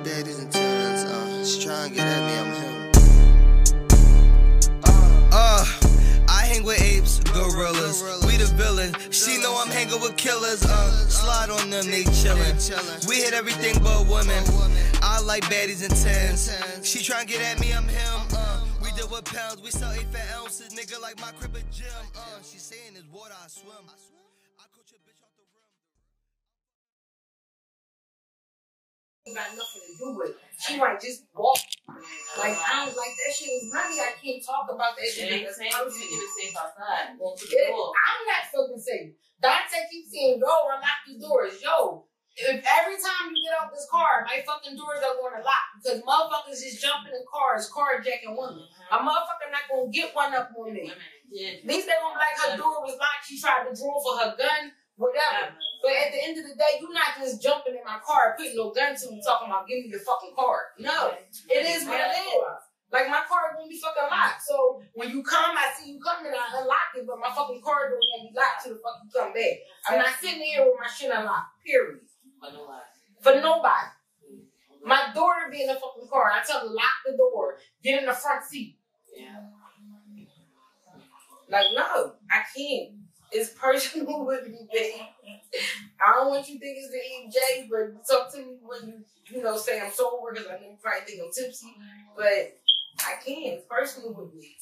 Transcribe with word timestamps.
baddies 0.00 0.38
and 0.40 0.50
tens. 0.50 1.04
Uh, 1.04 1.44
she 1.44 1.60
trying 1.64 1.90
to 1.90 1.96
get 1.96 2.06
at 2.06 2.22
me, 2.24 2.34
I'm 2.38 2.50
him. 2.62 2.74
Uh, 5.32 5.64
I 6.28 6.46
hang 6.46 6.64
with 6.64 6.80
apes, 6.80 7.20
gorillas. 7.20 8.02
We 8.26 8.36
the 8.36 8.46
villain. 8.56 8.94
She 9.10 9.38
know 9.38 9.60
I'm 9.60 9.70
hanging 9.70 10.00
with 10.00 10.16
killers. 10.16 10.64
Uh, 10.64 10.90
slide 11.08 11.50
on 11.50 11.70
them, 11.70 11.86
they 11.90 12.04
chillin'. 12.04 13.08
We 13.08 13.16
hit 13.16 13.34
everything 13.34 13.82
but 13.82 14.06
women. 14.06 14.42
I 15.02 15.20
like 15.20 15.44
baddies 15.44 15.82
and 15.82 15.94
tens. 15.94 16.50
She 16.86 17.02
trying 17.02 17.26
to 17.26 17.32
get 17.32 17.42
at 17.42 17.60
me, 17.60 17.72
I'm 17.72 17.88
him. 17.88 18.20
Uh, 18.36 18.60
we 18.82 18.90
deal 18.92 19.08
with 19.08 19.24
pounds. 19.24 19.60
We 19.62 19.70
sell 19.70 19.92
eight 19.92 20.06
fat 20.12 20.28
ounces, 20.38 20.72
nigga, 20.74 21.00
like 21.02 21.20
my 21.20 21.32
crib 21.32 21.54
a 21.56 21.60
gym. 21.72 21.86
Uh, 22.14 22.42
she 22.42 22.58
saying 22.58 22.94
it's 22.94 23.06
water, 23.12 23.34
I 23.34 23.48
swim. 23.48 24.13
Got 29.32 29.56
nothing 29.56 29.80
to 29.88 29.92
do 29.96 30.08
with. 30.20 30.36
She 30.60 30.76
might 30.76 31.00
just 31.00 31.24
walk. 31.32 31.56
Like, 32.36 32.52
I 32.60 32.84
don't 32.84 32.92
like 32.92 33.16
that 33.16 33.32
shit 33.32 33.48
is 33.48 33.72
money. 33.72 33.96
I 33.96 34.12
can't 34.20 34.44
talk 34.44 34.68
about 34.68 34.92
that 34.92 35.08
shit. 35.08 35.32
ain't 35.32 35.48
I'm 35.48 35.88
you 35.88 36.04
it 36.12 36.30
safe 36.36 36.52
outside. 36.52 37.16
Going 37.16 37.32
to 37.32 37.44
the 37.48 37.56
Yeah, 37.56 37.72
door. 37.72 37.88
I'm 37.96 38.20
not 38.28 38.44
fucking 38.52 38.82
safe. 38.84 39.16
Dante 39.40 39.80
keeps 39.88 40.12
saying, 40.12 40.36
yo, 40.36 40.52
unlock 40.68 41.00
the 41.08 41.16
doors. 41.16 41.56
Yo, 41.64 42.04
if 42.36 42.60
every 42.60 42.98
time 43.00 43.32
you 43.32 43.48
get 43.48 43.56
out 43.56 43.72
this 43.72 43.88
car, 43.88 44.28
my 44.28 44.44
fucking 44.44 44.76
doors 44.76 45.00
are 45.00 45.16
going 45.16 45.40
to 45.40 45.44
lock 45.44 45.66
because 45.80 46.04
motherfuckers 46.04 46.60
is 46.60 46.76
jumping 46.76 47.16
in 47.16 47.24
cars, 47.24 47.72
carjacking 47.72 48.36
women. 48.36 48.60
A 48.92 49.00
mm-hmm. 49.00 49.08
motherfucker 49.08 49.48
not 49.48 49.64
going 49.72 49.88
to 49.88 49.94
get 49.94 50.12
one 50.12 50.36
up 50.36 50.52
on 50.52 50.68
me. 50.68 50.92
Yeah. 51.32 51.64
At 51.64 51.66
least 51.66 51.88
they 51.88 51.96
gonna 51.98 52.14
be 52.14 52.20
like 52.20 52.38
her 52.44 52.56
door 52.60 52.84
was 52.84 52.94
locked. 53.00 53.24
She 53.26 53.40
tried 53.40 53.66
to 53.66 53.72
draw 53.74 53.96
for 54.04 54.14
her 54.22 54.36
gun, 54.36 54.70
whatever. 54.96 55.54
But 55.82 55.92
at 55.92 56.12
the 56.12 56.20
end 56.24 56.38
of 56.40 56.44
the 56.48 56.56
day, 56.56 56.80
you're 56.80 56.92
not 56.92 57.20
just 57.20 57.42
jumping 57.42 57.76
in 57.76 57.84
my 57.84 58.00
car, 58.00 58.34
putting 58.38 58.56
no 58.56 58.72
gun 58.72 58.96
to 58.96 59.04
me, 59.10 59.20
talking 59.20 59.48
about 59.48 59.68
give 59.68 59.84
me 59.84 59.92
your 59.92 60.00
fucking 60.00 60.32
car. 60.34 60.72
No, 60.78 61.12
it 61.12 61.64
is 61.66 61.84
what 61.84 62.00
it 62.00 62.16
is. 62.16 62.40
Like 62.94 63.10
my 63.10 63.26
car 63.26 63.52
gonna 63.58 63.68
be 63.68 63.76
fucking 63.76 64.06
locked. 64.06 64.40
So 64.46 64.80
when 64.94 65.10
you 65.10 65.22
come, 65.22 65.56
I 65.58 65.68
see 65.74 65.90
you 65.90 65.98
coming, 65.98 66.30
I 66.30 66.62
unlock 66.62 66.94
it, 66.94 67.04
but 67.06 67.18
my 67.18 67.28
fucking 67.34 67.60
car 67.60 67.90
door 67.90 67.98
gonna 67.98 68.30
be 68.30 68.36
locked 68.38 68.62
till 68.62 68.74
the 68.74 68.80
fuck 68.80 69.02
you 69.02 69.10
come 69.10 69.34
back. 69.34 69.54
I'm 69.90 69.98
not 69.98 70.14
sitting 70.20 70.40
here 70.40 70.64
with 70.64 70.78
my 70.78 70.86
shit 70.86 71.10
unlocked. 71.10 71.58
Period. 71.66 72.00
But 72.40 72.54
no 72.54 72.62
lie. 72.64 72.86
For 73.20 73.34
nobody. 73.40 73.90
My 74.84 75.10
daughter 75.14 75.50
be 75.50 75.62
in 75.62 75.66
the 75.66 75.74
fucking 75.74 76.08
car. 76.08 76.30
I 76.30 76.44
tell 76.46 76.60
her 76.60 76.66
lock 76.66 77.02
the 77.04 77.16
door, 77.16 77.58
get 77.82 78.00
in 78.00 78.06
the 78.06 78.12
front 78.12 78.44
seat. 78.44 78.78
Yeah. 79.16 79.42
Like, 81.48 81.74
no, 81.74 82.14
I 82.30 82.42
can't. 82.54 82.93
Personal 83.74 84.24
with 84.26 84.46
me, 84.48 84.68
babe. 84.72 84.94
I 86.04 86.14
don't 86.14 86.28
want 86.28 86.48
you 86.48 86.54
to 86.54 86.60
think 86.60 86.78
it's 86.78 86.90
the 86.90 87.40
EJ, 87.64 87.68
but 87.70 88.06
talk 88.08 88.32
to 88.32 88.38
me 88.38 88.56
when 88.62 88.88
you, 88.88 89.04
you 89.36 89.42
know, 89.42 89.56
say 89.56 89.80
I'm 89.80 89.90
sober 89.90 90.32
because 90.32 90.48
I 90.48 90.54
know 90.60 90.70
you 90.70 90.76
probably 90.82 91.06
think 91.06 91.20
I'm 91.24 91.32
tipsy. 91.32 91.74
But 92.16 92.58
I 93.00 93.14
can't. 93.24 93.58
It's 93.58 93.66
personal 93.68 94.14
with 94.14 94.34
me. 94.34 94.56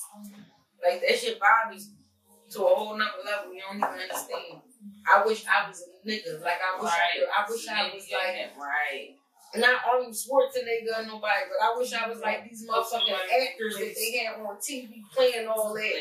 Like, 0.82 1.00
that 1.02 1.19
shit 1.19 1.38
bothers 1.41 1.88
me 1.91 2.04
to 2.52 2.64
a 2.64 2.74
whole 2.74 2.96
nother 2.96 3.22
level. 3.24 3.54
You 3.54 3.62
don't 3.69 3.77
even 3.78 3.88
understand. 3.88 4.62
I 5.08 5.24
wish 5.26 5.44
I 5.47 5.69
was 5.69 5.82
a 5.82 6.08
nigga. 6.08 6.41
Like, 6.42 6.58
I 6.62 6.80
wish 6.82 6.91
I, 6.91 6.97
Right. 6.97 7.10
could, 7.19 7.28
I 7.36 7.50
wish 7.50 7.69
I 7.69 7.94
was 7.94 8.08
like, 8.12 8.56
right. 8.58 9.16
Not 9.56 9.84
Arnold 9.84 10.17
Schwarzenegger 10.17 10.97
or 10.97 11.05
nobody, 11.05 11.45
but 11.53 11.61
I 11.61 11.77
wish 11.77 11.92
I 11.92 12.08
was 12.08 12.20
like 12.20 12.48
these 12.48 12.64
motherfucking 12.64 13.12
actors 13.12 13.77
that 13.77 13.92
they 13.92 14.25
had 14.25 14.41
on 14.41 14.56
TV 14.56 15.05
playing 15.12 15.47
all 15.47 15.75
that 15.75 15.92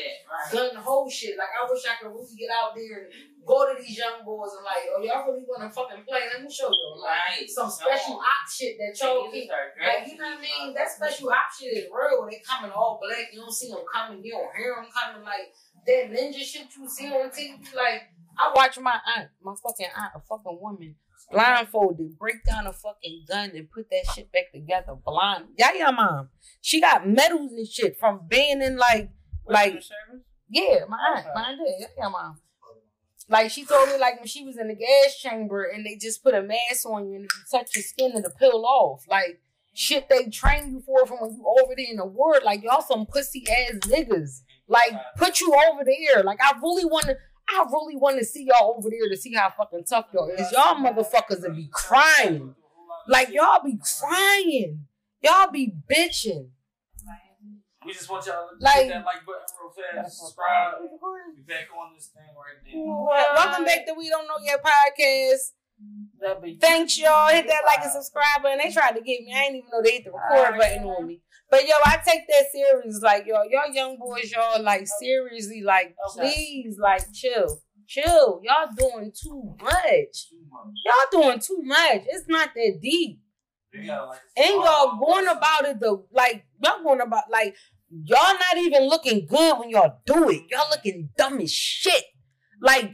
gun 0.52 0.74
whole 0.76 1.10
shit. 1.10 1.36
Like 1.36 1.52
I 1.52 1.68
wish 1.68 1.82
I 1.84 2.00
could 2.00 2.16
really 2.16 2.32
get 2.32 2.48
out 2.48 2.72
there 2.74 3.04
and 3.04 3.12
go 3.44 3.68
to 3.68 3.76
these 3.76 3.98
young 3.98 4.24
boys 4.24 4.56
and 4.56 4.64
like, 4.64 4.88
oh 4.96 5.04
y'all 5.04 5.28
really 5.28 5.44
wanna 5.44 5.68
fucking 5.68 6.04
play? 6.08 6.32
Let 6.32 6.40
me 6.40 6.48
show 6.48 6.72
you 6.72 6.88
like 6.96 7.44
some 7.48 7.68
special 7.68 8.16
op 8.16 8.48
shit 8.48 8.80
that 8.80 8.96
y'all 8.96 9.28
are 9.28 9.32
like 9.32 10.08
you 10.08 10.16
know 10.16 10.32
what 10.32 10.38
I 10.38 10.64
mean? 10.64 10.72
That 10.72 10.88
special 10.88 11.28
op 11.28 11.52
shit 11.52 11.76
is 11.76 11.86
real. 11.92 12.24
They 12.24 12.40
coming 12.40 12.72
all 12.72 13.00
black. 13.04 13.28
You 13.32 13.40
don't 13.40 13.52
see 13.52 13.68
them 13.68 13.84
coming. 13.84 14.24
You 14.24 14.32
don't 14.32 14.56
hear 14.56 14.72
them 14.80 14.88
coming. 14.88 15.24
Like 15.28 15.52
that 15.86 16.08
ninja 16.08 16.40
shit 16.40 16.72
you 16.72 16.88
see 16.88 17.12
on 17.12 17.28
TV. 17.28 17.60
Like 17.76 18.08
I 18.38 18.52
watch 18.54 18.78
my 18.80 18.98
aunt, 19.16 19.28
my 19.42 19.52
fucking 19.62 19.92
aunt, 19.92 20.12
a 20.16 20.20
fucking 20.20 20.58
woman, 20.60 20.94
blindfolded, 21.30 22.18
break 22.18 22.44
down 22.44 22.66
a 22.66 22.72
fucking 22.72 23.24
gun 23.28 23.50
and 23.54 23.70
put 23.70 23.88
that 23.90 24.12
shit 24.14 24.32
back 24.32 24.52
together. 24.52 24.94
Blind. 25.04 25.46
Yeah, 25.58 25.72
yeah, 25.74 25.90
mom. 25.90 26.28
She 26.60 26.80
got 26.80 27.08
medals 27.08 27.52
and 27.52 27.66
shit 27.66 27.98
from 27.98 28.22
being 28.28 28.62
in 28.62 28.76
like, 28.76 29.10
like 29.46 29.82
yeah, 30.48 30.80
my 30.88 30.98
aunt, 31.16 31.26
my 31.34 31.42
aunt 31.48 31.58
did. 31.58 31.74
Yeah, 31.80 31.86
yeah, 31.98 32.08
mom. 32.08 32.36
Like 33.28 33.50
she 33.50 33.64
told 33.64 33.88
me, 33.88 33.98
like 33.98 34.18
when 34.18 34.26
she 34.26 34.44
was 34.44 34.58
in 34.58 34.68
the 34.68 34.74
gas 34.74 35.16
chamber 35.20 35.64
and 35.64 35.86
they 35.86 35.96
just 35.96 36.22
put 36.22 36.34
a 36.34 36.42
mask 36.42 36.86
on 36.86 37.08
you 37.08 37.16
and 37.16 37.24
if 37.24 37.30
you 37.34 37.58
touch 37.58 37.74
your 37.74 37.82
skin 37.82 38.12
it'll 38.16 38.30
peel 38.32 38.64
off. 38.66 39.04
Like 39.08 39.40
shit 39.74 40.08
they 40.08 40.28
train 40.28 40.70
you 40.70 40.82
for 40.84 41.06
from 41.06 41.18
when 41.20 41.32
you 41.32 41.44
over 41.62 41.72
there 41.76 41.86
in 41.88 41.96
the 41.96 42.04
ward. 42.04 42.42
Like 42.44 42.62
y'all 42.62 42.82
some 42.82 43.06
pussy 43.06 43.44
ass 43.50 43.78
niggas. 43.80 44.42
Like 44.68 44.92
put 45.16 45.40
you 45.40 45.54
over 45.70 45.82
there. 45.84 46.22
Like 46.22 46.40
I 46.42 46.58
really 46.60 46.84
want 46.84 47.06
to. 47.06 47.16
I 47.54 47.64
really 47.70 47.96
want 47.96 48.18
to 48.18 48.24
see 48.24 48.44
y'all 48.44 48.74
over 48.76 48.88
there 48.90 49.08
to 49.08 49.16
see 49.16 49.34
how 49.34 49.50
fucking 49.50 49.84
tough 49.84 50.06
y'all 50.12 50.28
is. 50.30 50.50
Y'all 50.52 50.76
motherfuckers 50.76 51.42
will 51.42 51.54
be 51.54 51.68
crying. 51.72 52.54
Like 53.08 53.30
y'all 53.30 53.62
be 53.64 53.78
crying. 53.98 54.86
Y'all 55.22 55.50
be 55.50 55.72
bitching. 55.90 56.48
We 57.84 57.92
just 57.92 58.08
want 58.08 58.24
y'all 58.26 58.48
to 58.48 58.64
Like- 58.64 58.76
hit 58.84 58.88
that 58.90 59.04
like 59.04 59.26
button 59.26 59.42
real 59.60 60.02
fast. 60.02 60.18
Subscribe. 60.18 60.74
We 60.82 61.42
back 61.42 61.66
on 61.76 61.94
this 61.94 62.08
thing 62.14 62.22
right 62.36 62.74
now. 62.74 63.06
Well, 63.10 63.34
welcome 63.34 63.64
back 63.64 63.86
to 63.86 63.94
We 63.98 64.08
Don't 64.08 64.26
Know 64.28 64.38
Yet 64.40 64.62
podcast. 64.62 65.50
Thanks, 66.60 66.96
y'all. 66.98 67.28
Hit 67.30 67.48
that 67.48 67.62
like 67.66 67.82
and 67.82 67.90
subscribe 67.90 68.42
button. 68.42 68.58
They 68.58 68.70
tried 68.72 68.92
to 68.92 69.00
get 69.00 69.20
me. 69.22 69.32
I 69.34 69.44
didn't 69.46 69.56
even 69.58 69.70
know 69.72 69.82
they 69.82 69.92
hit 69.94 70.04
the 70.04 70.12
record 70.12 70.56
button 70.58 70.84
on 70.84 71.06
me. 71.08 71.20
But 71.52 71.68
yo, 71.68 71.74
I 71.84 71.98
take 72.02 72.26
that 72.28 72.44
serious. 72.50 73.02
Like 73.02 73.26
yo, 73.26 73.34
y'all 73.50 73.70
young 73.70 73.98
boys, 73.98 74.32
y'all 74.32 74.62
like 74.62 74.86
seriously, 74.98 75.60
like 75.62 75.94
Okay. 76.08 76.32
please, 76.32 76.78
like 76.78 77.12
chill, 77.12 77.60
chill. 77.86 78.40
Y'all 78.42 78.70
doing 78.74 79.12
too 79.12 79.54
much. 79.62 80.28
Y'all 80.86 81.22
doing 81.22 81.38
too 81.38 81.60
much. 81.62 82.04
It's 82.06 82.26
not 82.26 82.48
that 82.54 82.78
deep. 82.80 83.20
Like. 83.74 84.18
And 84.38 84.48
y'all 84.48 84.98
going 84.98 85.28
about 85.28 85.66
it 85.66 85.78
the 85.78 86.02
like 86.10 86.46
y'all 86.64 86.82
going 86.82 87.02
about 87.02 87.24
like 87.30 87.54
y'all 87.90 88.32
not 88.32 88.56
even 88.56 88.88
looking 88.88 89.26
good 89.26 89.58
when 89.58 89.68
y'all 89.68 89.98
do 90.06 90.30
it. 90.30 90.44
Y'all 90.50 90.70
looking 90.70 91.10
dumb 91.18 91.38
as 91.38 91.52
shit. 91.52 92.04
Like 92.62 92.92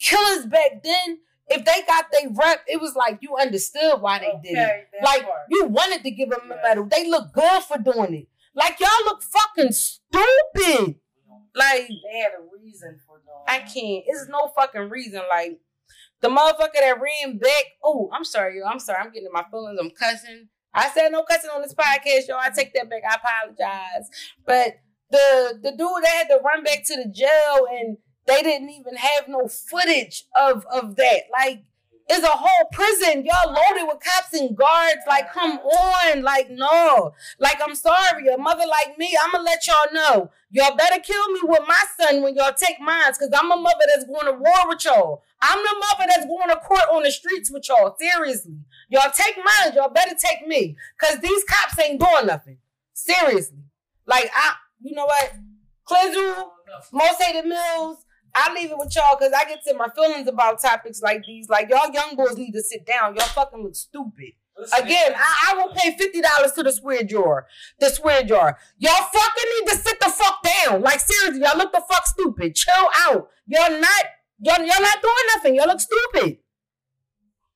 killers 0.00 0.46
back 0.46 0.82
then, 0.82 1.18
if 1.50 1.64
they 1.64 1.82
got 1.86 2.06
they 2.12 2.28
rep, 2.28 2.64
it 2.66 2.80
was 2.80 2.94
like 2.94 3.18
you 3.20 3.36
understood 3.36 4.00
why 4.00 4.20
they 4.20 4.32
did 4.42 4.56
it. 4.56 4.88
Like 5.02 5.26
you 5.50 5.66
wanted 5.66 6.02
to 6.04 6.10
give 6.10 6.30
them 6.30 6.50
a 6.50 6.56
medal. 6.62 6.86
They 6.86 7.08
look 7.08 7.32
good 7.32 7.62
for 7.64 7.78
doing 7.78 8.14
it. 8.14 8.28
Like 8.54 8.78
y'all 8.80 8.88
look 9.04 9.22
fucking 9.22 9.72
stupid. 9.72 10.96
Like 11.54 11.88
they 11.88 12.18
had 12.20 12.32
a 12.38 12.44
reason 12.62 13.00
for 13.06 13.18
doing 13.18 13.44
I 13.48 13.58
can't. 13.58 14.04
It's 14.06 14.28
no 14.28 14.52
fucking 14.56 14.88
reason. 14.88 15.22
Like 15.28 15.60
the 16.20 16.28
motherfucker 16.28 16.74
that 16.74 16.98
ran 17.00 17.38
back. 17.38 17.64
Oh, 17.82 18.08
I'm 18.12 18.24
sorry, 18.24 18.58
yo. 18.58 18.64
I'm 18.66 18.78
sorry. 18.78 18.98
I'm 19.00 19.10
getting 19.12 19.26
in 19.26 19.32
my 19.32 19.44
feelings. 19.50 19.78
I'm 19.80 19.90
cussing. 19.90 20.48
I 20.72 20.88
said 20.90 21.10
no 21.10 21.24
cussing 21.24 21.50
on 21.50 21.62
this 21.62 21.74
podcast, 21.74 22.28
yo. 22.28 22.36
I 22.38 22.50
take 22.50 22.72
that 22.74 22.88
back. 22.88 23.02
I 23.08 23.16
apologize. 23.16 24.08
But 24.46 24.80
the 25.10 25.58
the 25.60 25.70
dude 25.72 26.04
that 26.04 26.08
had 26.08 26.28
to 26.28 26.40
run 26.44 26.62
back 26.62 26.84
to 26.84 26.96
the 26.96 27.08
jail 27.10 27.66
and 27.70 27.96
they 28.30 28.42
didn't 28.42 28.70
even 28.70 28.96
have 28.96 29.28
no 29.28 29.48
footage 29.48 30.24
of 30.36 30.64
of 30.72 30.96
that. 30.96 31.22
Like 31.32 31.64
it's 32.12 32.26
a 32.26 32.30
whole 32.30 32.68
prison. 32.72 33.24
Y'all 33.24 33.52
loaded 33.52 33.86
with 33.86 34.02
cops 34.02 34.34
and 34.34 34.56
guards. 34.56 34.98
Like, 35.06 35.32
come 35.32 35.58
on. 35.58 36.22
Like, 36.22 36.50
no. 36.50 37.14
Like, 37.38 37.58
I'm 37.64 37.76
sorry. 37.76 38.26
A 38.26 38.36
mother 38.36 38.64
like 38.66 38.98
me, 38.98 39.16
I'ma 39.22 39.38
let 39.40 39.64
y'all 39.64 39.92
know. 39.92 40.30
Y'all 40.50 40.76
better 40.76 41.00
kill 41.00 41.28
me 41.30 41.40
with 41.44 41.62
my 41.68 41.84
son 42.00 42.20
when 42.22 42.34
y'all 42.34 42.52
take 42.52 42.80
mine. 42.80 43.12
Cause 43.12 43.30
I'm 43.32 43.52
a 43.52 43.56
mother 43.56 43.84
that's 43.94 44.06
going 44.06 44.26
to 44.26 44.32
war 44.32 44.68
with 44.68 44.84
y'all. 44.84 45.22
I'm 45.40 45.62
the 45.62 45.84
mother 45.88 46.10
that's 46.12 46.26
going 46.26 46.48
to 46.48 46.56
court 46.56 46.82
on 46.92 47.04
the 47.04 47.12
streets 47.12 47.48
with 47.48 47.68
y'all. 47.68 47.94
Seriously. 48.00 48.58
Y'all 48.88 49.12
take 49.14 49.36
mine. 49.36 49.74
Y'all 49.76 49.90
better 49.90 50.16
take 50.18 50.48
me. 50.48 50.76
Cause 51.00 51.20
these 51.20 51.44
cops 51.44 51.78
ain't 51.78 52.00
doing 52.00 52.26
nothing. 52.26 52.58
Seriously. 52.92 53.62
Like, 54.06 54.28
I, 54.34 54.54
you 54.80 54.96
know 54.96 55.06
what? 55.06 55.32
Clizzle, 55.88 56.50
most 56.92 57.22
hated 57.22 57.46
mills. 57.46 58.04
I 58.34 58.52
leave 58.54 58.70
it 58.70 58.78
with 58.78 58.94
y'all 58.94 59.16
because 59.18 59.32
I 59.32 59.44
get 59.48 59.62
to 59.64 59.74
my 59.74 59.88
feelings 59.94 60.28
about 60.28 60.60
topics 60.60 61.02
like 61.02 61.22
these. 61.26 61.48
Like 61.48 61.68
y'all 61.70 61.92
young 61.92 62.16
boys 62.16 62.36
need 62.36 62.52
to 62.52 62.62
sit 62.62 62.86
down. 62.86 63.14
Y'all 63.14 63.26
fucking 63.26 63.62
look 63.62 63.74
stupid. 63.74 64.32
Again, 64.78 65.14
I, 65.16 65.52
I 65.52 65.54
will 65.56 65.72
pay 65.74 65.96
fifty 65.96 66.20
dollars 66.20 66.52
to 66.52 66.62
the 66.62 66.72
square 66.72 67.02
jar. 67.02 67.46
The 67.78 67.88
square 67.88 68.22
jar. 68.22 68.58
Y'all 68.78 68.92
fucking 68.94 69.50
need 69.58 69.70
to 69.70 69.76
sit 69.76 69.98
the 70.00 70.10
fuck 70.10 70.42
down. 70.42 70.82
Like 70.82 71.00
seriously, 71.00 71.40
y'all 71.42 71.56
look 71.56 71.72
the 71.72 71.82
fuck 71.90 72.06
stupid. 72.06 72.54
Chill 72.54 72.74
out. 73.08 73.28
Y'all 73.46 73.80
not 73.80 74.04
y'all, 74.38 74.58
y'all 74.58 74.82
not 74.82 75.02
doing 75.02 75.14
nothing. 75.34 75.54
Y'all 75.54 75.66
look 75.68 75.80
stupid. 75.80 76.38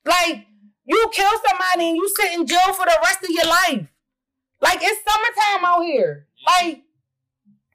Like 0.05 0.45
you 0.85 1.09
kill 1.13 1.31
somebody 1.47 1.89
and 1.89 1.95
you 1.95 2.09
sit 2.15 2.33
in 2.33 2.45
jail 2.45 2.73
for 2.73 2.85
the 2.85 2.97
rest 3.03 3.23
of 3.23 3.29
your 3.29 3.47
life. 3.47 3.87
Like 4.61 4.79
it's 4.81 5.01
summertime 5.03 5.65
out 5.65 5.83
here. 5.83 6.27
Like 6.47 6.77
And 6.77 6.79
the 6.79 6.81
stuff 6.81 7.74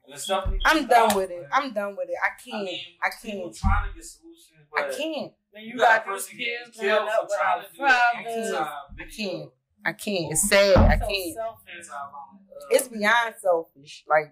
I'm 0.65 0.87
done 0.87 1.15
with 1.15 1.31
it. 1.31 1.47
I'm 1.51 1.73
done 1.73 1.95
with 1.95 2.09
it. 2.09 2.15
I 2.23 2.27
I 2.27 2.51
can't. 2.51 2.63
mean, 2.65 2.79
I 3.03 3.09
can't. 3.09 3.55
trying 3.55 3.89
to 3.89 3.95
get 3.95 4.05
solutions, 4.05 4.67
I 4.75 4.81
can't. 4.83 5.33
Then 5.53 5.63
you 5.63 5.73
you 5.73 5.77
got 5.77 6.05
got 6.05 6.13
a 6.13 6.15
these 6.17 6.25
person 6.25 6.37
kids 6.37 6.77
killed 6.77 6.97
growing 6.99 7.09
up 7.11 7.29
for 7.29 7.37
trying 7.37 7.59
without 7.59 7.71
to 7.71 7.77
do 7.77 7.83
an 7.83 8.55
fathers. 8.55 8.91
I 8.99 9.03
can't. 9.09 9.49
I 9.83 9.93
can't. 9.93 10.31
It's 10.31 10.47
sad. 10.49 10.77
I 10.77 10.97
can't. 10.97 11.33
selfish. 11.35 11.67
Uh, 11.71 12.67
It's 12.71 12.87
beyond 12.87 13.35
selfish. 13.41 14.03
Like 14.07 14.31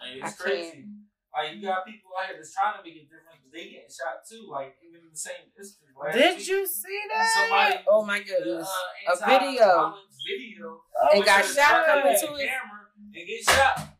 Like, 0.00 0.22
I 0.22 0.26
it's 0.28 0.36
crazy. 0.36 0.84
Like 1.32 1.56
you 1.56 1.62
got 1.62 1.86
people 1.86 2.10
out 2.20 2.26
here 2.28 2.36
that's 2.36 2.54
trying 2.54 2.78
to 2.78 2.82
make 2.84 2.94
a 2.94 3.02
difference, 3.06 3.40
but 3.42 3.52
they 3.52 3.64
getting 3.70 3.88
shot 3.90 4.22
too. 4.28 4.46
Like 4.50 4.76
even 4.86 5.00
in 5.02 5.10
the 5.10 5.16
same 5.16 5.48
history. 5.56 5.88
Last 5.96 6.14
Did 6.14 6.38
week, 6.38 6.48
you 6.48 6.66
see 6.66 7.00
that? 7.10 7.26
Somebody. 7.34 7.84
Oh 7.88 8.04
my 8.04 8.18
the, 8.18 8.24
goodness. 8.24 8.68
Uh, 8.68 9.12
A 9.14 9.26
video. 9.26 9.94
Video. 10.26 10.80
Oh 11.02 11.08
And 11.14 11.24
got 11.24 11.44
shot 11.44 11.86
coming 11.86 12.14
to 12.20 12.26
the 12.26 12.38
camera 12.38 12.90
and 13.14 13.26
get 13.26 13.42
shot. 13.44 13.93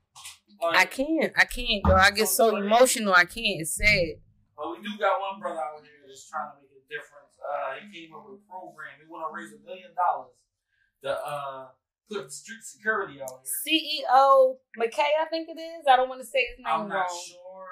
Like, 0.62 0.76
I 0.76 0.84
can't. 0.86 1.32
I 1.36 1.44
can't, 1.44 1.82
yo. 1.86 1.94
I 1.94 2.10
get 2.10 2.28
so 2.28 2.56
emotional. 2.56 3.12
I 3.12 3.24
can't. 3.24 3.60
It's 3.60 3.76
sad. 3.76 4.20
But 4.56 4.70
we 4.70 4.76
do 4.82 4.96
got 4.98 5.20
one 5.20 5.40
brother 5.40 5.60
out 5.60 5.82
here 5.82 6.04
that's 6.06 6.28
trying 6.28 6.50
to 6.52 6.62
make 6.62 6.70
a 6.70 6.82
difference. 6.88 7.34
Uh, 7.42 7.74
he 7.80 8.06
came 8.06 8.14
up 8.14 8.24
with 8.28 8.40
a 8.40 8.44
program. 8.48 8.94
He 9.02 9.06
want 9.10 9.28
to 9.28 9.34
raise 9.34 9.52
a 9.52 9.60
million 9.66 9.90
dollars 9.94 10.32
to 11.02 11.10
uh 11.12 11.66
put 12.10 12.32
street 12.32 12.62
security 12.62 13.20
out 13.20 13.40
here. 13.64 13.82
CEO 14.08 14.56
McKay, 14.78 15.10
I 15.20 15.26
think 15.28 15.48
it 15.48 15.60
is. 15.60 15.84
I 15.90 15.96
don't 15.96 16.08
want 16.08 16.20
to 16.20 16.26
say 16.26 16.40
his 16.48 16.58
name 16.58 16.66
I'm 16.66 16.88
not 16.88 17.06
wrong. 17.08 17.22
sure. 17.28 17.68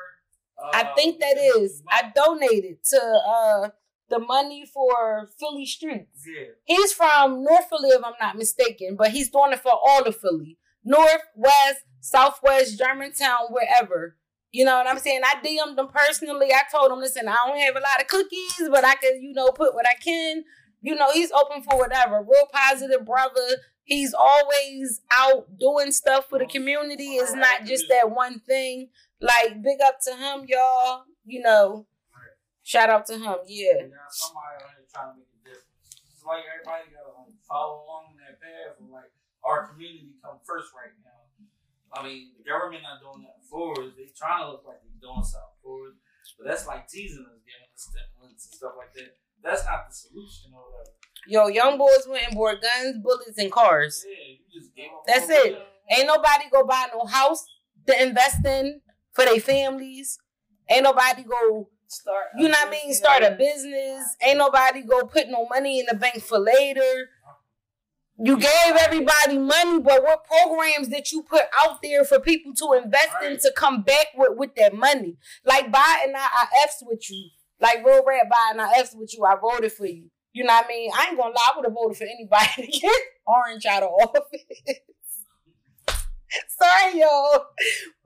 Uh, 0.62 0.70
I 0.74 0.92
think 0.94 1.20
that 1.20 1.36
is. 1.38 1.82
I 1.88 2.12
donated 2.14 2.84
to 2.90 3.00
uh 3.00 3.68
the 4.10 4.18
money 4.18 4.66
for 4.66 5.30
Philly 5.40 5.64
streets. 5.64 6.26
Yeah. 6.26 6.48
He's 6.64 6.92
from 6.92 7.42
North 7.42 7.68
Philly, 7.70 7.90
if 7.90 8.04
I'm 8.04 8.12
not 8.20 8.36
mistaken, 8.36 8.96
but 8.96 9.10
he's 9.12 9.30
doing 9.30 9.52
it 9.52 9.60
for 9.60 9.72
all 9.72 10.02
of 10.02 10.16
Philly. 10.16 10.58
North, 10.84 11.22
West, 11.34 11.82
Southwest, 12.00 12.78
Germantown, 12.78 13.48
wherever. 13.50 14.16
You 14.50 14.66
know 14.66 14.76
what 14.76 14.86
I'm 14.86 14.98
saying? 14.98 15.22
I 15.24 15.36
DM'd 15.40 15.78
him 15.78 15.88
personally. 15.88 16.52
I 16.52 16.62
told 16.70 16.92
him, 16.92 16.98
listen, 16.98 17.26
I 17.26 17.36
don't 17.46 17.58
have 17.58 17.76
a 17.76 17.80
lot 17.80 18.00
of 18.00 18.08
cookies, 18.08 18.68
but 18.70 18.84
I 18.84 18.94
can, 18.96 19.22
you 19.22 19.32
know, 19.32 19.50
put 19.50 19.74
what 19.74 19.86
I 19.86 19.94
can. 19.94 20.44
You 20.82 20.94
know, 20.94 21.10
he's 21.12 21.32
open 21.32 21.62
for 21.62 21.78
whatever. 21.78 22.20
Real 22.20 22.48
positive 22.52 23.06
brother. 23.06 23.56
He's 23.84 24.12
always 24.12 25.00
out 25.16 25.58
doing 25.58 25.90
stuff 25.90 26.28
for 26.28 26.38
the 26.38 26.46
community. 26.46 27.16
It's 27.16 27.34
not 27.34 27.64
just 27.64 27.88
that 27.88 28.10
one 28.10 28.40
thing. 28.40 28.90
Like, 29.20 29.62
big 29.62 29.80
up 29.84 29.98
to 30.04 30.14
him, 30.14 30.44
y'all. 30.48 31.04
You 31.24 31.40
know, 31.40 31.86
shout 32.62 32.90
out 32.90 33.06
to 33.06 33.14
him. 33.14 33.36
Yeah. 33.46 33.88
Somebody 34.10 34.84
trying 34.92 35.12
to 35.12 35.18
make 35.18 35.28
a 35.32 35.48
difference. 35.48 36.22
Everybody 36.22 36.90
gotta 36.92 37.32
follow 37.48 37.84
along 37.84 38.16
that 38.18 38.40
path 38.40 38.78
of 38.80 38.90
like 38.90 39.10
our 39.52 39.68
community 39.68 40.16
come 40.24 40.40
first 40.48 40.72
right 40.72 40.96
now. 41.04 41.20
I 41.92 42.00
mean, 42.00 42.32
the 42.40 42.44
government 42.48 42.82
not 42.88 43.04
doing 43.04 43.20
that 43.28 43.44
for 43.44 43.76
us. 43.84 43.92
They 43.96 44.08
trying 44.16 44.40
to 44.42 44.48
look 44.56 44.64
like 44.66 44.80
they're 44.80 44.96
doing 45.04 45.20
something 45.22 45.60
for 45.60 45.92
us, 45.92 45.96
but 46.40 46.48
that's 46.48 46.64
like 46.66 46.88
teasing 46.88 47.26
us, 47.28 47.36
giving 47.44 47.68
us 47.68 47.84
stimulants 47.84 48.48
and 48.48 48.54
stuff 48.56 48.72
like 48.80 48.96
that. 48.96 49.12
That's 49.44 49.64
not 49.68 49.88
the 49.88 49.94
solution 49.94 50.56
or 50.56 50.64
whatever. 50.72 50.96
Yo, 51.28 51.46
young 51.52 51.76
boys 51.78 52.08
went 52.08 52.26
and 52.28 52.34
bought 52.36 52.62
guns, 52.62 52.96
bullets, 53.02 53.36
and 53.38 53.52
cars. 53.52 54.02
Yeah, 54.08 54.40
you 54.40 54.60
just 54.60 54.74
gave 54.74 54.86
up. 54.88 55.04
That's 55.06 55.28
it. 55.28 55.52
the- 55.54 55.94
Ain't 55.94 56.06
nobody 56.06 56.44
go 56.50 56.64
buy 56.64 56.86
no 56.94 57.04
house 57.04 57.44
to 57.86 58.02
invest 58.02 58.44
in 58.46 58.80
for 59.12 59.24
their 59.26 59.40
families. 59.40 60.18
Ain't 60.70 60.84
nobody 60.84 61.24
go, 61.24 61.68
Start. 61.88 62.26
you 62.38 62.48
know 62.48 62.56
what 62.58 62.68
I 62.68 62.70
mean, 62.70 62.94
start 62.94 63.22
a 63.22 63.32
business. 63.32 64.16
Ain't 64.22 64.38
nobody 64.38 64.82
go 64.82 65.04
put 65.04 65.28
no 65.28 65.46
money 65.48 65.80
in 65.80 65.86
the 65.90 65.94
bank 65.96 66.22
for 66.22 66.38
later. 66.38 67.10
You 68.24 68.36
gave 68.36 68.76
everybody 68.78 69.36
money, 69.36 69.80
but 69.80 70.04
what 70.04 70.24
programs 70.24 70.86
did 70.86 71.10
you 71.10 71.24
put 71.24 71.42
out 71.60 71.82
there 71.82 72.04
for 72.04 72.20
people 72.20 72.54
to 72.54 72.74
invest 72.74 73.16
in 73.20 73.36
to 73.38 73.52
come 73.56 73.82
back 73.82 74.06
with, 74.14 74.38
with 74.38 74.54
that 74.54 74.76
money? 74.76 75.16
Like 75.44 75.72
Biden, 75.72 76.14
I, 76.14 76.28
I 76.32 76.46
F's 76.62 76.84
with 76.86 77.10
you. 77.10 77.30
Like 77.58 77.84
real 77.84 78.04
red 78.06 78.30
Biden, 78.30 78.60
I 78.60 78.78
F's 78.78 78.94
with 78.94 79.12
you. 79.12 79.24
I 79.24 79.34
voted 79.34 79.72
for 79.72 79.86
you. 79.86 80.08
You 80.32 80.44
know 80.44 80.52
what 80.52 80.66
I 80.66 80.68
mean? 80.68 80.92
I 80.94 81.08
ain't 81.08 81.18
gonna 81.18 81.34
lie, 81.34 81.50
I 81.52 81.56
would 81.56 81.64
have 81.66 81.74
voted 81.74 81.96
for 81.96 82.04
anybody 82.04 82.46
to 82.58 82.66
get 82.80 83.00
orange 83.26 83.66
out 83.66 83.82
of 83.82 83.88
office. 83.88 84.44
Sorry, 86.60 87.00
y'all. 87.00 87.46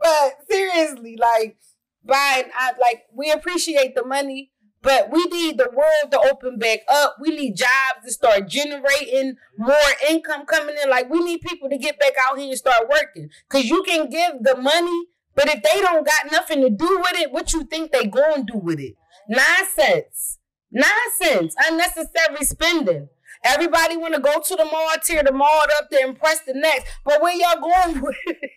But 0.01 0.33
seriously, 0.51 1.19
like 1.21 1.59
Biden, 2.07 2.49
I 2.57 2.73
like 2.81 3.03
we 3.13 3.33
appreciate 3.33 3.95
the 3.95 4.05
money, 4.05 4.51
but 4.87 5.11
we 5.11 5.25
need 5.25 5.59
the 5.59 5.69
world 5.75 6.13
to 6.13 6.21
open 6.31 6.61
back 6.61 6.79
up. 6.89 7.17
We 7.21 7.31
need 7.31 7.57
jobs 7.57 8.05
to 8.05 8.13
start 8.13 8.47
generating 8.47 9.35
more 9.59 9.75
income 10.09 10.47
coming 10.47 10.77
in. 10.81 10.89
Like 10.89 11.11
we 11.11 11.25
need 11.25 11.41
people 11.41 11.69
to 11.69 11.77
get 11.77 11.99
back 11.99 12.13
out 12.25 12.39
here 12.39 12.51
and 12.51 12.57
start 12.57 12.89
working. 12.89 13.29
Cause 13.49 13.65
you 13.65 13.83
can 13.83 14.09
give 14.09 14.35
the 14.43 14.57
money, 14.57 15.07
but 15.35 15.49
if 15.49 15.61
they 15.61 15.81
don't 15.81 16.07
got 16.07 16.31
nothing 16.31 16.61
to 16.61 16.71
do 16.71 17.03
with 17.03 17.21
it, 17.21 17.33
what 17.33 17.53
you 17.53 17.65
think 17.65 17.91
they 17.91 18.07
gonna 18.07 18.45
do 18.45 18.59
with 18.59 18.79
it? 18.79 18.95
Nonsense. 19.29 20.39
Nonsense. 20.71 21.57
Unnecessary 21.67 22.45
spending. 22.45 23.09
Everybody 23.43 23.97
want 23.97 24.15
to 24.15 24.21
go 24.21 24.41
to 24.41 24.55
the 24.55 24.67
mall, 24.67 24.93
tear 25.03 25.25
the 25.25 25.33
mall 25.33 25.65
up 25.79 25.91
to 25.91 26.01
impress 26.01 26.43
the 26.43 26.55
next. 26.55 26.87
But 27.05 27.21
where 27.21 27.35
y'all 27.35 27.61
going 27.61 28.01
with 28.03 28.15
it? 28.27 28.51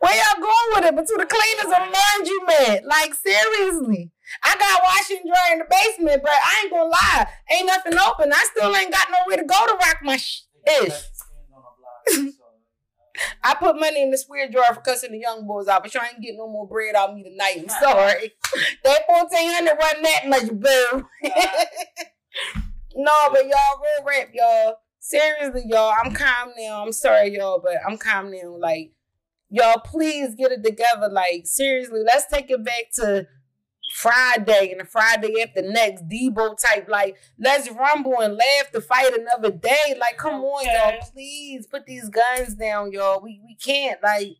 Where 0.00 0.14
y'all 0.14 0.42
going 0.42 0.74
with 0.74 0.84
it? 0.84 0.94
But 0.94 1.06
to 1.06 1.14
the 1.16 1.24
cleaners 1.24 1.74
and 1.74 1.90
laundry 1.90 2.76
man. 2.76 2.82
Like, 2.86 3.14
seriously. 3.14 4.10
I 4.42 4.56
got 4.56 4.82
washing 4.82 5.22
dryer 5.26 5.52
in 5.52 5.58
the 5.60 5.66
basement, 5.70 6.22
but 6.22 6.32
I 6.32 6.62
ain't 6.62 6.72
gonna 6.72 6.90
lie. 6.90 7.26
Ain't 7.52 7.66
nothing 7.66 7.98
open. 7.98 8.32
I 8.32 8.46
still 8.54 8.74
ain't 8.74 8.92
got 8.92 9.08
nowhere 9.10 9.38
to 9.38 9.44
go 9.44 9.66
to 9.66 9.74
rock 9.74 9.98
my 10.02 10.16
sh- 10.16 10.42
ish. 10.66 12.34
I 13.42 13.54
put 13.54 13.78
money 13.78 14.02
in 14.02 14.10
the 14.10 14.18
square 14.18 14.50
drawer 14.50 14.74
for 14.74 14.80
cussing 14.80 15.12
the 15.12 15.18
young 15.18 15.46
boys 15.46 15.68
out, 15.68 15.82
but 15.82 15.94
y'all 15.94 16.02
ain't 16.04 16.20
getting 16.20 16.38
no 16.38 16.48
more 16.48 16.66
bread 16.66 16.94
out 16.94 17.10
of 17.10 17.16
me 17.16 17.22
tonight. 17.22 17.58
I'm 17.60 17.68
sorry. 17.68 18.32
that 18.84 19.02
1400 19.06 19.78
wasn't 19.78 20.02
that 20.02 20.28
much, 20.28 20.48
boo. 20.50 21.06
no, 22.96 23.12
but 23.30 23.46
y'all, 23.46 23.80
real 23.80 24.04
rap, 24.04 24.28
y'all. 24.32 24.76
Seriously, 24.98 25.64
y'all, 25.66 25.92
I'm 26.02 26.12
calm 26.12 26.52
now. 26.58 26.82
I'm 26.82 26.92
sorry, 26.92 27.36
y'all, 27.36 27.60
but 27.62 27.76
I'm 27.86 27.98
calm 27.98 28.30
now. 28.32 28.56
Like, 28.58 28.92
y'all, 29.50 29.78
please 29.78 30.34
get 30.34 30.50
it 30.50 30.64
together. 30.64 31.08
Like, 31.08 31.42
seriously, 31.44 32.00
let's 32.04 32.26
take 32.26 32.50
it 32.50 32.64
back 32.64 32.86
to 32.94 33.26
Friday 33.94 34.72
and 34.72 34.80
the 34.80 34.84
Friday 34.84 35.40
after 35.40 35.62
next 35.62 36.08
Debo 36.08 36.58
type. 36.58 36.88
Like, 36.88 37.16
let's 37.38 37.70
rumble 37.70 38.20
and 38.20 38.34
laugh 38.34 38.72
to 38.72 38.80
fight 38.80 39.14
another 39.16 39.52
day. 39.52 39.94
Like, 40.00 40.18
come 40.18 40.42
on, 40.42 40.64
y'all. 40.64 40.98
Please 41.12 41.68
put 41.68 41.86
these 41.86 42.10
guns 42.10 42.54
down, 42.54 42.90
y'all. 42.90 43.22
We 43.22 43.40
we 43.46 43.54
can't. 43.54 44.02
Like, 44.02 44.32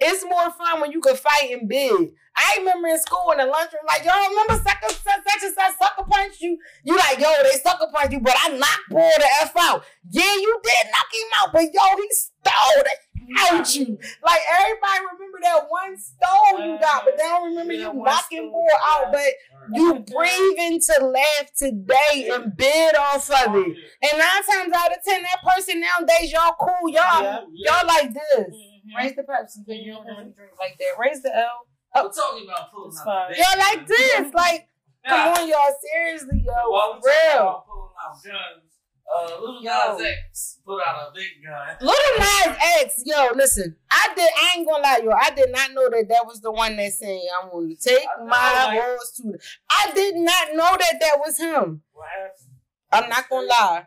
it's 0.00 0.24
more 0.24 0.50
fun 0.50 0.80
when 0.80 0.92
you 0.92 1.02
can 1.02 1.14
fight 1.14 1.50
in 1.50 1.68
bed. 1.68 2.08
I 2.34 2.56
remember 2.60 2.88
in 2.88 2.98
school 3.00 3.32
in 3.32 3.38
the 3.38 3.44
lunchroom, 3.44 3.82
like, 3.86 4.02
y'all 4.06 4.30
remember 4.30 4.54
sucker 4.64 4.88
such 4.88 5.42
and 5.42 5.54
such 5.54 5.76
sucker 5.78 6.08
punch 6.08 6.40
you? 6.40 6.56
You 6.82 6.96
like, 6.96 7.18
yo, 7.18 7.30
they 7.42 7.58
sucker 7.58 7.88
punch 7.92 8.12
you, 8.12 8.20
but 8.20 8.34
I 8.34 8.56
knocked 8.56 8.88
boy 8.88 9.10
the 9.18 9.26
F 9.42 9.52
out. 9.58 9.84
Yeah, 10.08 10.22
you 10.22 10.60
did 10.64 10.90
knock 10.90 11.12
him 11.12 11.28
out, 11.42 11.52
but 11.52 11.64
yo, 11.64 11.96
he 11.98 12.08
stole 12.12 12.86
it 12.86 12.98
out 13.40 13.74
you. 13.74 13.98
Like 14.22 14.40
everybody 14.60 14.98
remember 15.12 15.38
that 15.42 15.64
one 15.68 15.96
stone 15.98 16.64
you 16.64 16.78
got, 16.80 17.04
but 17.04 17.16
they 17.16 17.22
don't 17.24 17.48
remember 17.50 17.72
Yeah, 17.72 17.92
you 17.92 18.02
knocking 18.02 18.50
boy 18.50 18.66
out. 18.84 19.12
But 19.12 19.32
you 19.74 20.04
breathing 20.12 20.80
to 20.80 21.04
laugh 21.06 21.50
today 21.56 22.30
and 22.32 22.56
bid 22.56 22.96
off 22.96 23.30
of 23.30 23.54
it. 23.56 23.76
And 24.02 24.18
nine 24.18 24.42
times 24.50 24.72
out 24.74 24.90
of 24.92 24.98
ten, 25.06 25.22
that 25.22 25.38
person 25.46 25.80
nowadays, 25.80 26.32
y'all 26.32 26.54
cool, 26.58 26.88
y'all, 26.90 27.22
Yeah. 27.22 27.40
y'all 27.52 27.86
like 27.86 28.12
this. 28.12 28.48
Mhm. 28.50 28.96
Raise 28.98 29.14
the 29.14 29.22
Pepsi, 29.22 29.64
because 29.64 29.80
you 29.82 29.92
don't 29.92 30.06
really 30.06 30.32
drink 30.34 30.52
like 30.58 30.76
that. 30.78 30.98
Raise 30.98 31.22
the 31.22 31.34
L. 31.36 31.66
We're 31.94 32.10
talking 32.10 32.48
about 32.48 32.72
pulling 32.72 32.96
out 33.06 33.36
Y'all 33.36 33.58
like 33.58 33.86
this. 33.86 34.32
Like, 34.34 34.68
come 35.06 35.28
on, 35.28 35.48
y'all. 35.48 35.74
Seriously, 35.92 36.42
yo. 36.44 36.52
While 36.70 36.94
we 36.94 37.00
For 37.00 37.08
talking 37.08 38.32
real. 38.32 38.71
About 39.12 39.38
pulling 39.38 39.68
out 39.68 39.98
guns, 39.98 40.00
uh, 40.00 40.00
Lil 40.00 40.00
Nas 40.00 40.00
Yo. 40.00 40.06
X 40.06 40.58
put 40.64 40.80
out 40.80 41.08
a 41.08 41.12
big 41.14 41.26
gun. 41.44 41.76
Lil 41.80 42.18
Nas 42.18 42.56
X, 42.82 43.02
yo, 43.04 43.28
listen. 43.34 43.76
I 43.90 44.08
did. 44.14 44.30
I 44.34 44.54
ain't 44.56 44.66
gonna 44.66 44.82
lie, 44.82 45.00
yo. 45.04 45.10
I 45.10 45.30
did 45.30 45.52
not 45.52 45.72
know 45.72 45.88
that 45.90 46.06
that 46.08 46.26
was 46.26 46.40
the 46.40 46.50
one 46.50 46.76
that 46.76 46.92
saying, 46.92 47.26
"I'm 47.42 47.50
gonna 47.50 47.74
take 47.76 48.06
my 48.26 48.64
like- 48.64 48.80
horse 48.80 49.12
to." 49.16 49.22
The... 49.24 49.38
I 49.70 49.92
did 49.94 50.16
not 50.16 50.54
know 50.54 50.76
that 50.78 50.94
that 51.00 51.18
was 51.18 51.38
him. 51.38 51.82
What 51.92 52.08
happened? 52.08 52.48
I'm 52.92 53.08
not 53.08 53.28
gonna 53.28 53.46
lie, 53.46 53.86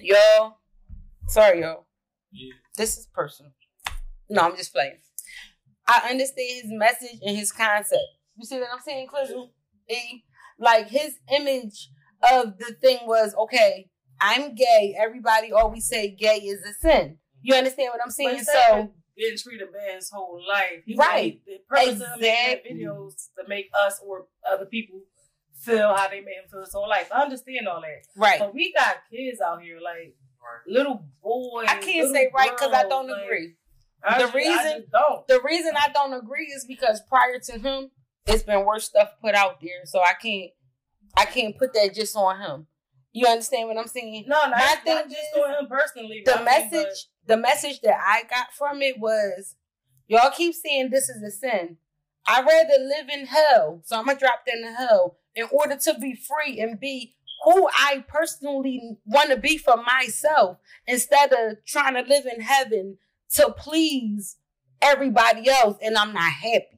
yo. 0.00 0.54
Sorry, 1.28 1.60
yo. 1.60 1.84
Yeah. 2.32 2.52
This 2.76 2.98
is 2.98 3.06
personal. 3.12 3.52
No, 4.28 4.42
I'm 4.42 4.56
just 4.56 4.72
playing. 4.72 4.98
I 5.88 6.08
understand 6.10 6.62
his 6.62 6.72
message 6.72 7.18
and 7.22 7.36
his 7.36 7.52
concept. 7.52 8.02
You 8.36 8.44
see 8.44 8.58
what 8.58 8.68
I'm 8.72 8.80
saying, 8.84 9.06
Clizzle? 9.08 9.50
E? 9.88 10.24
Like 10.58 10.88
his 10.88 11.16
image 11.32 11.90
of 12.32 12.58
the 12.58 12.74
thing 12.80 12.98
was 13.06 13.34
okay. 13.34 13.88
I'm 14.20 14.54
gay. 14.54 14.94
Everybody 14.98 15.52
always 15.52 15.86
say 15.86 16.10
gay 16.10 16.38
is 16.38 16.60
a 16.64 16.72
sin. 16.80 17.18
You 17.42 17.54
understand 17.54 17.90
what 17.92 18.00
I'm 18.04 18.10
saying? 18.10 18.44
So 18.44 18.92
getting 19.16 19.38
treated 19.38 19.72
bad 19.72 19.96
his 19.96 20.10
whole 20.10 20.40
life. 20.48 20.82
He 20.84 20.94
Right. 20.96 21.40
The 21.46 21.58
purpose 21.68 22.00
of 22.00 22.20
making 22.20 22.76
videos 22.78 23.12
to 23.38 23.48
make 23.48 23.66
us 23.84 24.00
or 24.04 24.26
other 24.50 24.66
people 24.66 25.00
feel 25.60 25.94
how 25.94 26.08
they 26.08 26.20
made 26.20 26.36
him 26.42 26.48
feel 26.50 26.60
his 26.60 26.72
whole 26.72 26.88
life. 26.88 27.08
I 27.12 27.22
understand 27.22 27.66
all 27.68 27.80
that. 27.80 28.02
right. 28.16 28.38
But 28.38 28.54
we 28.54 28.72
got 28.72 28.96
kids 29.10 29.40
out 29.40 29.62
here, 29.62 29.78
like 29.82 30.14
little 30.66 31.04
boys. 31.22 31.66
I 31.68 31.78
can't 31.78 32.12
say 32.12 32.30
right 32.34 32.50
because 32.50 32.72
I 32.72 32.84
don't 32.88 33.08
like, 33.08 33.22
agree. 33.24 33.56
I 34.04 34.18
The 34.18 34.24
just- 34.24 34.34
I 34.34 34.38
reason- 34.38 34.86
don't. 34.92 35.26
The 35.26 35.40
reason 35.44 35.72
I 35.76 35.88
don't 35.92 36.12
agree 36.14 36.46
is 36.46 36.64
because 36.66 37.00
prior 37.08 37.38
to 37.38 37.58
him, 37.58 37.90
it's 38.26 38.42
been 38.42 38.64
worse 38.64 38.84
stuff 38.84 39.10
put 39.20 39.34
out 39.34 39.60
there. 39.60 39.84
So 39.84 40.00
I 40.00 40.12
can't 40.20 40.50
I 41.16 41.24
can't 41.24 41.56
put 41.56 41.72
that 41.72 41.94
just 41.94 42.14
on 42.16 42.38
him. 42.40 42.66
You 43.16 43.26
understand 43.26 43.68
what 43.68 43.78
I'm 43.78 43.86
saying? 43.86 44.26
No, 44.28 44.36
not, 44.42 44.50
My 44.50 44.76
not 44.84 45.04
just 45.04 45.16
is, 45.16 45.58
him 45.58 45.68
personally. 45.70 46.20
The 46.22 46.34
I 46.34 46.36
mean, 46.36 46.44
message, 46.44 47.06
the 47.26 47.38
message 47.38 47.80
that 47.80 47.98
I 47.98 48.24
got 48.28 48.52
from 48.52 48.82
it 48.82 48.98
was, 48.98 49.56
y'all 50.06 50.30
keep 50.30 50.54
saying 50.54 50.90
this 50.90 51.08
is 51.08 51.22
a 51.22 51.30
sin. 51.30 51.78
I'd 52.26 52.44
rather 52.44 52.74
live 52.78 53.08
in 53.08 53.24
hell, 53.24 53.80
so 53.86 53.96
I'm 53.96 54.04
gonna 54.04 54.18
drop 54.18 54.44
down 54.44 54.70
to 54.70 54.76
hell 54.76 55.16
in 55.34 55.46
order 55.50 55.76
to 55.76 55.94
be 55.98 56.14
free 56.14 56.60
and 56.60 56.78
be 56.78 57.14
who 57.44 57.66
I 57.68 58.04
personally 58.06 58.98
want 59.06 59.30
to 59.30 59.38
be 59.38 59.56
for 59.56 59.76
myself, 59.82 60.58
instead 60.86 61.32
of 61.32 61.64
trying 61.64 61.94
to 61.94 62.02
live 62.02 62.26
in 62.26 62.42
heaven 62.42 62.98
to 63.36 63.50
please 63.56 64.36
everybody 64.82 65.48
else, 65.48 65.78
and 65.80 65.96
I'm 65.96 66.12
not 66.12 66.32
happy. 66.32 66.75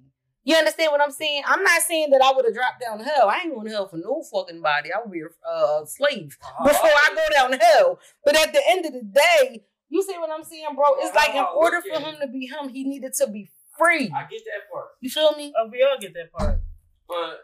You 0.49 0.57
understand 0.57 0.90
what 0.93 1.02
I'm 1.02 1.11
saying? 1.11 1.43
I'm 1.47 1.62
not 1.62 1.83
saying 1.83 2.09
that 2.09 2.23
I 2.25 2.33
would 2.35 2.47
have 2.47 2.55
dropped 2.55 2.81
down 2.81 2.97
to 2.99 3.05
hell. 3.05 3.28
I 3.28 3.40
ain't 3.45 3.52
going 3.55 3.67
to 3.67 3.71
hell 3.71 3.87
for 3.87 3.99
no 3.99 4.23
fucking 4.33 4.62
body. 4.62 4.88
I 4.90 4.99
would 5.02 5.12
be 5.12 5.21
a 5.21 5.28
uh, 5.47 5.85
slave 5.85 6.38
before 6.64 6.88
I 6.88 7.11
go 7.14 7.35
down 7.35 7.50
to 7.50 7.59
hell. 7.62 7.99
But 8.25 8.35
at 8.40 8.55
the 8.55 8.62
end 8.67 8.87
of 8.87 8.95
the 8.95 9.02
day, 9.02 9.64
you 9.90 10.02
see 10.02 10.17
what 10.17 10.31
I'm 10.31 10.43
saying, 10.43 10.64
bro? 10.75 10.87
It's 11.00 11.14
like 11.14 11.35
in 11.35 11.45
order 11.55 11.83
for 11.83 12.00
him 12.00 12.14
to 12.23 12.28
be 12.28 12.47
him, 12.47 12.71
he 12.71 12.85
needed 12.85 13.12
to 13.19 13.26
be 13.26 13.50
free. 13.78 14.11
I 14.17 14.23
get 14.23 14.40
that 14.47 14.73
part, 14.73 14.87
You 15.02 15.11
feel 15.11 15.33
me? 15.37 15.52
Oh, 15.55 15.69
we 15.71 15.83
all 15.83 15.99
get 16.00 16.14
that 16.14 16.33
part. 16.33 16.62
but 17.07 17.40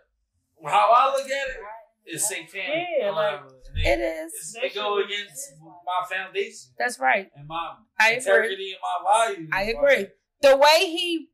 how 0.67 0.91
I 0.97 1.13
look 1.15 1.27
at 1.27 1.49
it, 1.49 1.57
it 2.07 2.15
is 2.15 2.27
satanic. 2.27 2.87
Yeah, 3.01 3.11
like, 3.11 3.41
It 3.85 3.99
it, 3.99 4.03
is. 4.03 4.33
it's, 4.33 4.57
it 4.63 4.75
go 4.75 5.05
against 5.05 5.53
my 5.61 6.09
foundation 6.17 6.71
That's 6.79 6.99
right. 6.99 7.31
and 7.37 7.47
my 7.47 7.75
I 8.01 8.13
agree. 8.13 8.17
integrity 8.17 8.73
and 8.73 8.81
my 8.81 9.27
values. 9.35 9.51
I 9.53 9.63
agree. 9.65 10.07
The 10.41 10.57
way 10.57 10.87
he 10.91 11.29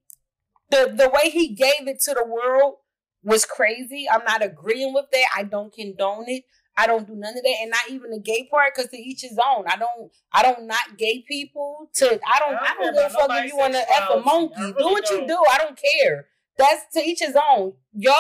the 0.70 0.92
the 0.96 1.08
way 1.08 1.30
he 1.30 1.54
gave 1.54 1.86
it 1.86 2.00
to 2.00 2.14
the 2.14 2.24
world 2.24 2.76
was 3.22 3.44
crazy. 3.44 4.06
I'm 4.10 4.24
not 4.24 4.42
agreeing 4.42 4.94
with 4.94 5.06
that. 5.12 5.26
I 5.36 5.44
don't 5.44 5.72
condone 5.72 6.24
it. 6.28 6.44
I 6.76 6.86
don't 6.86 7.06
do 7.06 7.14
none 7.14 7.36
of 7.36 7.42
that, 7.42 7.56
and 7.60 7.70
not 7.70 7.90
even 7.90 8.10
the 8.10 8.20
gay 8.20 8.48
part, 8.50 8.74
because 8.74 8.90
to 8.90 8.96
each 8.96 9.20
his 9.20 9.38
own. 9.38 9.64
I 9.68 9.76
don't, 9.76 10.10
I 10.32 10.42
don't 10.42 10.66
not 10.66 10.96
gay 10.96 11.22
people. 11.28 11.90
To 11.94 12.06
I 12.06 12.38
don't, 12.38 12.54
I 12.54 12.74
don't, 12.78 12.94
give 12.94 13.04
a 13.04 13.10
fuck 13.10 13.30
if 13.32 13.52
you 13.52 13.58
want 13.58 13.74
to 13.74 13.80
f 13.80 14.10
a 14.10 14.20
monkey. 14.20 14.54
I 14.56 14.72
do 14.78 14.84
what 14.84 15.10
you 15.10 15.18
don't. 15.18 15.26
do. 15.26 15.44
I 15.50 15.58
don't 15.58 15.78
care. 15.78 16.26
That's 16.56 16.84
to 16.94 17.00
each 17.00 17.20
his 17.20 17.36
own. 17.36 17.74
Y'all, 17.92 18.14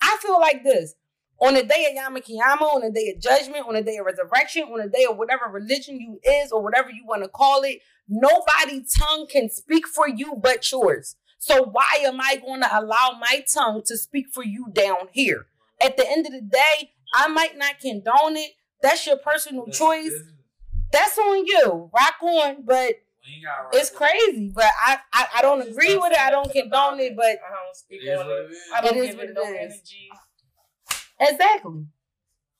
I 0.00 0.16
feel 0.22 0.40
like 0.40 0.64
this. 0.64 0.94
On 1.38 1.52
the 1.52 1.62
day 1.62 1.86
of 1.90 1.94
Yom 1.94 2.16
Kiyama, 2.16 2.62
on 2.62 2.80
the 2.80 2.90
day 2.90 3.12
of 3.14 3.20
judgment, 3.20 3.66
on 3.68 3.74
the 3.74 3.82
day 3.82 3.98
of 3.98 4.06
resurrection, 4.06 4.62
on 4.62 4.78
the 4.78 4.88
day 4.88 5.04
of 5.04 5.18
whatever 5.18 5.50
religion 5.50 6.00
you 6.00 6.18
is 6.24 6.50
or 6.50 6.62
whatever 6.62 6.90
you 6.90 7.04
want 7.06 7.22
to 7.22 7.28
call 7.28 7.62
it, 7.62 7.80
nobody's 8.08 8.94
tongue 8.94 9.26
can 9.30 9.50
speak 9.50 9.86
for 9.86 10.08
you 10.08 10.34
but 10.42 10.70
yours. 10.70 11.16
So 11.46 11.62
why 11.62 11.98
am 12.02 12.20
I 12.20 12.36
going 12.44 12.60
to 12.60 12.68
allow 12.76 13.16
my 13.20 13.44
tongue 13.54 13.82
to 13.86 13.96
speak 13.96 14.26
for 14.32 14.42
you 14.44 14.66
down 14.72 15.06
here? 15.12 15.46
At 15.80 15.96
the 15.96 16.04
end 16.10 16.26
of 16.26 16.32
the 16.32 16.40
day, 16.40 16.90
I 17.14 17.28
might 17.28 17.56
not 17.56 17.78
condone 17.78 18.36
it. 18.36 18.50
That's 18.82 19.06
your 19.06 19.16
personal 19.18 19.66
This- 19.66 19.78
choice. 19.78 20.10
this 20.10 20.22
That's 20.90 21.16
on 21.18 21.46
you. 21.46 21.88
Rock 21.94 22.16
on, 22.20 22.62
but 22.64 22.94
we 23.24 23.34
ain't 23.34 23.44
gotta 23.44 23.62
rock 23.62 23.74
it's 23.74 23.90
it. 23.90 23.94
crazy. 23.96 24.50
But 24.52 24.64
I, 24.84 24.98
I, 25.12 25.26
I 25.36 25.42
don't 25.42 25.60
agree 25.62 25.96
with 25.96 26.10
it. 26.10 26.18
I 26.18 26.30
don't 26.30 26.50
condone 26.50 26.98
it. 26.98 27.14
But 27.16 27.26
I 27.26 27.54
don't 27.64 27.76
speak 27.76 28.02
It 28.02 28.06
is 28.06 28.18
on 28.18 28.26
what 28.26 28.38
it. 28.38 28.44
it 28.46 28.50
is. 28.50 28.58
I 28.74 28.80
don't 28.80 28.96
It 28.96 28.98
is 29.00 29.06
give 29.10 29.16
what 29.16 29.24
it 29.26 29.30
it 29.30 29.34
no 29.34 29.42
is. 29.42 29.56
energy. 29.72 30.08
Exactly. 31.20 31.84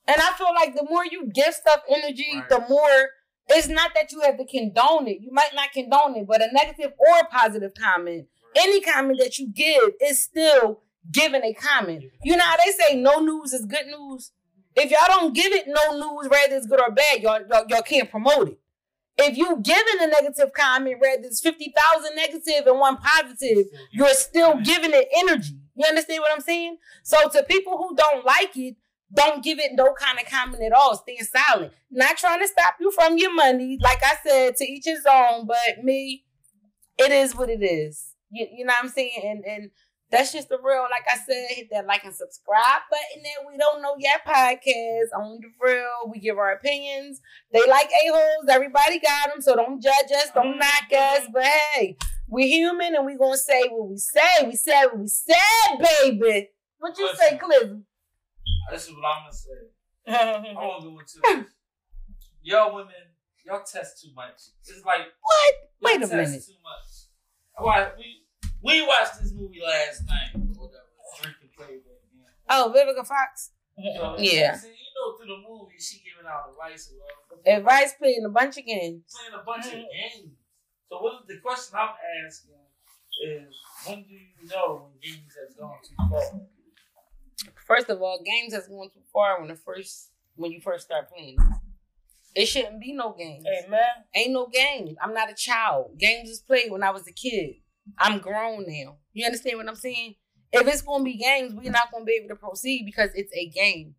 And 0.09 0.17
I 0.21 0.33
feel 0.39 0.55
like 0.55 0.77
the 0.77 0.87
more 0.89 1.05
you 1.05 1.27
give 1.35 1.55
stuff 1.55 1.81
energy, 1.89 2.29
Right. 2.35 2.49
the 2.49 2.61
more 2.69 3.11
it's 3.49 3.69
not 3.69 3.93
that 3.95 4.13
you 4.13 4.21
have 4.21 4.39
to 4.39 4.45
condone 4.45 5.07
it. 5.09 5.21
You 5.21 5.31
might 5.33 5.55
not 5.55 5.73
condone 5.73 6.17
it, 6.17 6.27
but 6.27 6.41
a 6.43 6.49
negative 6.53 6.93
or 6.99 7.19
a 7.21 7.27
positive 7.27 7.73
comment, 7.79 8.27
any 8.55 8.81
comment 8.81 9.19
that 9.21 9.39
you 9.39 9.49
give 9.53 9.95
is 10.01 10.23
still 10.23 10.83
giving 11.11 11.43
a 11.43 11.55
comment. 11.55 12.05
You 12.25 12.37
know 12.37 12.45
how 12.45 12.57
they 12.57 12.73
say 12.73 12.97
no 12.97 13.21
news 13.21 13.53
is 13.53 13.65
good 13.67 13.87
news? 13.87 14.33
If 14.75 14.91
y'all 14.91 15.01
don't 15.07 15.35
give 15.35 15.53
it 15.53 15.67
no 15.67 15.93
news, 15.93 16.29
whether 16.29 16.57
it's 16.57 16.67
good 16.67 16.81
or 16.81 16.91
bad, 16.91 17.23
y'all, 17.23 17.41
y'all, 17.49 17.65
y'all 17.69 17.83
can't 17.83 18.11
promote 18.11 18.49
it. 18.49 18.59
If 19.19 19.39
you 19.39 19.59
giving 19.63 20.01
a 20.01 20.07
negative 20.09 20.53
comment, 20.53 21.01
whether 21.01 21.23
it's 21.23 21.41
50,000 21.41 22.15
negative 22.15 22.67
and 22.67 22.79
one 22.79 22.99
positive, 22.99 23.67
you're 23.91 24.13
still 24.13 24.61
giving 24.61 24.91
it 24.93 25.09
energy. 25.17 25.59
You 25.75 25.87
understand 25.89 26.21
what 26.21 26.33
I'm 26.33 26.43
saying? 26.43 26.77
So 27.03 27.29
to 27.31 27.43
people 27.45 27.79
who 27.79 27.97
don't 27.97 28.27
like 28.27 28.55
it, 28.57 28.77
don't 29.13 29.43
give 29.43 29.59
it 29.59 29.73
no 29.75 29.95
kind 29.95 30.19
of 30.19 30.27
comment 30.27 30.63
at 30.63 30.73
all. 30.73 30.97
Stay 30.97 31.19
silent. 31.19 31.73
Not 31.91 32.19
trying 32.19 32.41
to 32.41 32.49
stop 32.49 32.75
you 32.79 32.91
from 32.91 33.17
your 33.17 33.33
money. 33.33 33.79
Like 33.81 34.03
I 34.05 34.17
said, 34.27 34.57
to 34.57 34.65
each 34.65 34.85
his 34.85 35.07
own. 35.09 35.47
But 35.47 35.83
me, 35.83 36.25
it 36.99 37.13
is 37.13 37.35
what 37.35 37.49
it 37.49 37.63
is. 37.63 38.16
You, 38.31 38.47
you 38.59 38.65
know 38.65 38.73
what 38.73 38.85
I'm 38.85 38.89
saying? 38.91 39.21
And 39.25 39.45
and 39.45 39.71
that's 40.11 40.33
just 40.33 40.49
the 40.49 40.59
real. 40.63 40.87
Like 40.91 41.07
I 41.11 41.17
said, 41.17 41.47
hit 41.51 41.69
that 41.73 41.87
like 41.87 42.05
and 42.05 42.15
subscribe 42.15 42.83
button. 42.91 43.23
That 43.23 43.51
we 43.51 43.59
don't 43.59 43.83
know 43.83 43.95
yet 43.99 44.25
podcast. 44.27 45.19
Only 45.19 45.39
the 45.39 45.49
real. 45.61 46.11
We 46.11 46.21
give 46.21 46.39
our 46.39 46.53
opinions. 46.53 47.21
They 47.53 47.67
like 47.69 47.89
a 47.89 48.09
holes. 48.13 48.47
Everybody 48.49 49.01
got 49.01 49.31
them. 49.31 49.41
So 49.41 49.57
don't 49.57 49.83
judge 49.83 50.13
us. 50.17 50.31
Don't 50.35 50.59
mm-hmm. 50.59 50.59
knock 50.59 51.19
us. 51.19 51.27
But 51.33 51.45
hey, 51.45 51.97
we're 52.29 52.47
human 52.47 52.95
and 52.95 53.07
we 53.07 53.17
gonna 53.17 53.37
say 53.37 53.69
what 53.69 53.89
we 53.89 53.97
say. 53.97 54.47
We 54.47 54.55
said 54.57 54.87
what 54.87 54.99
we 54.99 55.09
said, 55.09 55.79
baby. 55.79 56.51
What 56.79 56.97
you 56.99 57.11
say, 57.17 57.39
Cliff? 57.39 57.71
This 58.71 58.89
is 58.89 58.95
what 58.95 59.05
I'm 59.05 59.23
gonna 59.25 59.33
say. 59.33 59.77
I 60.09 60.55
won't 60.55 60.83
go 60.83 60.99
into 60.99 61.21
this. 61.23 61.53
Y'all 62.43 62.75
women, 62.75 62.95
y'all 63.45 63.63
test 63.65 64.03
too 64.03 64.11
much. 64.15 64.41
It's 64.61 64.85
like 64.85 65.01
What? 65.21 65.55
Wait 65.83 65.97
a 65.97 66.01
test 66.01 66.13
minute. 66.13 66.45
Too 66.47 66.53
much. 66.63 67.06
I 67.59 67.91
we 67.97 68.23
we 68.63 68.87
watched 68.87 69.21
this 69.21 69.33
movie 69.33 69.61
last 69.65 70.07
night. 70.07 70.35
or 70.35 70.41
Whatever. 70.41 70.83
Drink 71.23 71.37
and 71.43 71.53
play 71.53 71.77
with. 71.77 71.97
Oh, 72.49 72.73
Vivica 72.75 73.07
Fox. 73.07 73.51
So, 73.77 74.17
Yeah. 74.19 74.57
See, 74.57 74.69
you 74.69 74.75
know, 74.95 75.17
through 75.17 75.27
the 75.27 75.43
movie, 75.49 75.79
she 75.79 75.99
giving 76.05 76.29
out 76.31 76.51
advice. 76.51 76.93
or. 76.93 77.53
Advice 77.53 77.95
playing 77.99 78.25
a 78.25 78.29
bunch 78.29 78.57
of 78.59 78.65
games. 78.67 79.03
playing 79.15 79.41
a 79.41 79.45
bunch 79.45 79.67
of 79.67 79.73
games. 79.73 80.35
So 80.89 81.03
what 81.03 81.27
the 81.27 81.39
question 81.43 81.79
I'm 81.79 81.91
asking 82.27 82.55
is, 83.23 83.55
when 83.87 84.03
do 84.05 84.15
you 84.15 84.49
know 84.49 84.89
when 84.89 84.93
games 85.03 85.33
has 85.41 85.55
gone 85.57 85.79
too 85.83 85.95
far? 86.11 86.41
First 87.67 87.89
of 87.91 88.01
all, 88.01 88.21
games 88.25 88.55
has 88.55 88.69
gone 88.69 88.91
too 88.93 89.03
far 89.13 89.39
when 89.41 89.49
the 89.49 89.57
first 89.57 90.11
when 90.37 90.53
you 90.53 90.61
first 90.61 90.87
start 90.87 91.09
playing. 91.11 91.39
It 92.37 92.47
shouldn't 92.47 92.83
be 92.83 92.93
no 92.93 93.15
games. 93.19 93.45
Amen. 93.65 93.81
Ain't 94.15 94.33
no 94.33 94.47
games. 94.47 94.95
I'm 95.03 95.15
not 95.15 95.31
a 95.31 95.35
child. 95.35 95.99
Games 95.99 96.29
was 96.29 96.41
played 96.41 96.71
when 96.71 96.83
I 96.83 96.91
was 96.91 97.09
a 97.09 97.13
kid. 97.13 97.55
I'm 97.99 98.19
grown 98.19 98.67
now. 98.69 98.99
You 99.15 99.25
understand 99.25 99.57
what 99.57 99.69
I'm 99.69 99.75
saying? 99.75 100.17
If 100.53 100.67
it's 100.69 100.83
gonna 100.83 101.03
be 101.03 101.17
games, 101.17 101.55
we're 101.55 101.71
not 101.71 101.91
gonna 101.91 102.05
be 102.05 102.21
able 102.23 102.29
to 102.29 102.37
proceed 102.37 102.85
because 102.85 103.11
it's 103.15 103.33
a 103.35 103.49
game. 103.49 103.95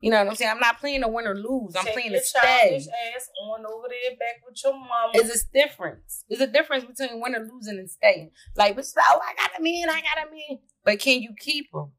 You 0.00 0.10
know 0.10 0.18
what 0.18 0.30
I'm 0.30 0.34
saying? 0.36 0.50
I'm 0.50 0.58
not 0.58 0.80
playing 0.80 1.02
to 1.02 1.08
win 1.08 1.26
or 1.26 1.34
lose. 1.34 1.76
I'm 1.76 1.84
Take 1.84 1.94
playing 1.94 2.12
to 2.12 2.20
stay. 2.20 2.74
ass 2.76 3.28
on 3.44 3.64
over 3.66 3.88
there 3.88 4.16
back 4.18 4.40
with 4.44 4.58
your 4.64 4.72
mama. 4.72 5.12
It's 5.12 5.44
a 5.44 5.52
difference. 5.52 6.24
There's 6.28 6.40
a 6.40 6.46
difference 6.46 6.84
between 6.84 7.20
winning, 7.20 7.42
or 7.42 7.48
losing, 7.52 7.78
and 7.78 7.90
staying. 7.90 8.30
Like, 8.56 8.74
but 8.74 8.86
oh, 8.98 9.20
I 9.22 9.34
got 9.36 9.60
a 9.60 9.62
man, 9.62 9.90
I 9.90 10.00
got 10.00 10.26
a 10.26 10.30
man. 10.30 10.60
But 10.82 10.98
can 10.98 11.20
you 11.20 11.34
keep 11.38 11.66
him? 11.72 11.92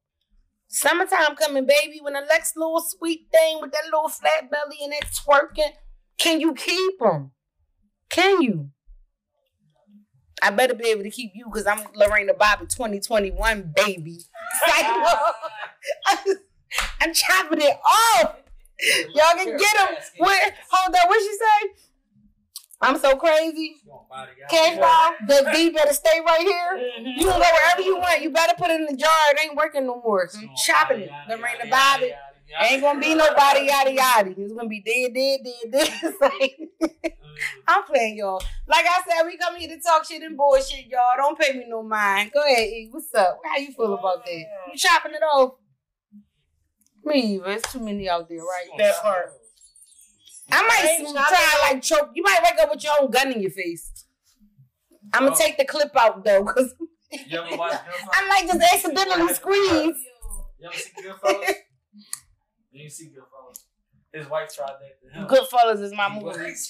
Summertime 0.68 1.36
coming, 1.36 1.68
baby. 1.68 2.00
When 2.02 2.14
the 2.14 2.26
next 2.28 2.58
little 2.58 2.82
sweet 2.82 3.28
thing 3.32 3.60
with 3.62 3.72
that 3.72 3.86
little 3.86 4.10
flat 4.10 4.50
belly 4.50 4.80
and 4.84 4.92
that 4.92 5.06
twerking, 5.12 5.72
can 6.18 6.40
you 6.40 6.54
keep 6.54 7.00
them? 7.00 7.32
Can 8.10 8.42
you? 8.42 8.70
I 10.42 10.50
better 10.50 10.74
be 10.74 10.88
able 10.90 11.04
to 11.04 11.10
keep 11.10 11.32
you 11.34 11.46
because 11.46 11.66
I'm 11.66 11.80
Lorena 11.96 12.34
Bobbitt 12.34 12.70
2021, 12.70 13.74
baby. 13.76 14.20
I'm 17.02 17.14
chopping 17.14 17.62
it 17.62 17.78
off. 17.86 18.36
Y'all 19.14 19.36
can 19.36 19.58
get 19.58 19.78
them. 19.78 19.96
Where, 20.18 20.54
hold 20.70 20.96
on, 20.96 21.08
what 21.08 21.22
she 21.22 21.38
say? 21.38 21.70
I'm 22.82 22.98
so 23.00 23.16
crazy. 23.16 23.78
Cash 24.50 24.78
ball, 24.78 25.14
the 25.28 25.50
D 25.54 25.70
better 25.70 25.94
stay 25.94 26.20
right 26.26 26.42
here. 26.42 26.92
Mhm. 27.00 27.18
You 27.18 27.26
can 27.28 27.40
go 27.40 27.40
wherever 27.40 27.82
you 27.82 27.98
want. 27.98 28.22
You 28.22 28.30
better 28.30 28.56
put 28.58 28.70
it 28.72 28.82
in 28.82 28.86
the 28.88 28.98
jar. 28.98 29.10
It 29.30 29.40
ain't 29.46 29.56
working 29.56 29.86
no 29.88 30.02
more. 30.04 30.28
So 30.28 30.40
I'm 30.40 30.50
chopping 30.66 31.02
it. 31.02 31.12
The 31.30 31.38
rain 31.38 31.56
Ain't 32.62 32.82
gonna 32.82 33.00
be 33.00 33.16
nobody 33.16 33.66
yada 33.68 33.92
yada. 33.94 34.34
It's 34.38 34.54
gonna 34.54 34.68
be 34.70 34.82
dead, 34.82 35.14
dead, 35.14 35.40
dead, 35.44 35.72
dead. 35.72 36.14
Like- 36.22 36.58
mm. 36.82 37.12
I'm 37.68 37.84
playing 37.86 38.18
y'all. 38.18 38.42
Like 38.68 38.86
I 38.86 39.02
said, 39.10 39.26
we 39.26 39.38
come 39.38 39.56
here 39.56 39.70
to 39.70 39.82
talk 39.82 40.06
shit 40.06 40.22
and 40.22 40.38
bullshit, 40.38 40.86
y'all. 40.86 41.02
Don't 41.18 41.38
pay 41.40 41.54
me 41.58 41.66
no 41.68 41.82
mind. 41.82 42.32
Go 42.32 42.42
ahead, 42.46 42.68
E. 42.68 42.90
What's 42.92 43.14
up? 43.16 43.40
How 43.44 43.58
you 43.58 43.72
feel 43.72 43.94
about 43.96 44.24
that? 44.26 44.32
You 44.72 44.76
chopping 44.78 45.14
it 45.14 45.24
off? 45.24 45.54
Me, 47.04 47.36
either. 47.36 47.52
It's 47.52 47.72
too 47.74 47.80
many 47.80 48.08
out 48.08 48.30
there, 48.30 48.38
right? 48.40 48.68
That 48.78 49.02
part. 49.02 49.32
I 50.52 50.62
might 50.62 51.12
try 51.28 51.72
like 51.72 51.82
choke. 51.82 52.12
You 52.14 52.22
might 52.24 52.40
wake 52.44 52.62
up 52.62 52.70
with 52.70 52.84
your 52.84 52.94
own 53.02 53.10
gun 53.10 53.32
in 53.32 53.42
your 53.42 53.52
face. 53.52 54.06
I'm 55.14 55.24
gonna 55.24 55.36
Oh. 55.36 55.38
take 55.38 55.58
the 55.58 55.66
clip 55.66 55.96
out 55.98 56.24
though, 56.24 56.44
cause 56.46 56.74
You 57.12 57.40
ever 57.42 57.56
watch 57.58 57.74
I 58.14 58.28
might 58.28 58.48
just 58.48 58.74
accidentally 58.74 59.34
squeeze. 59.34 59.96
You 60.60 60.70
ever 60.70 60.74
see 60.78 60.92
Goodfellas? 61.02 61.54
You 62.74 62.84
ain't 62.84 62.92
see 62.92 63.06
Goodfellas. 63.10 63.60
His 64.12 64.30
wife 64.30 64.54
tried 64.54 64.68
that 64.82 65.02
to 65.14 65.20
him. 65.20 65.28
Goodfellas 65.28 65.82
is 65.82 65.94
my 65.94 66.10
movie. 66.10 66.54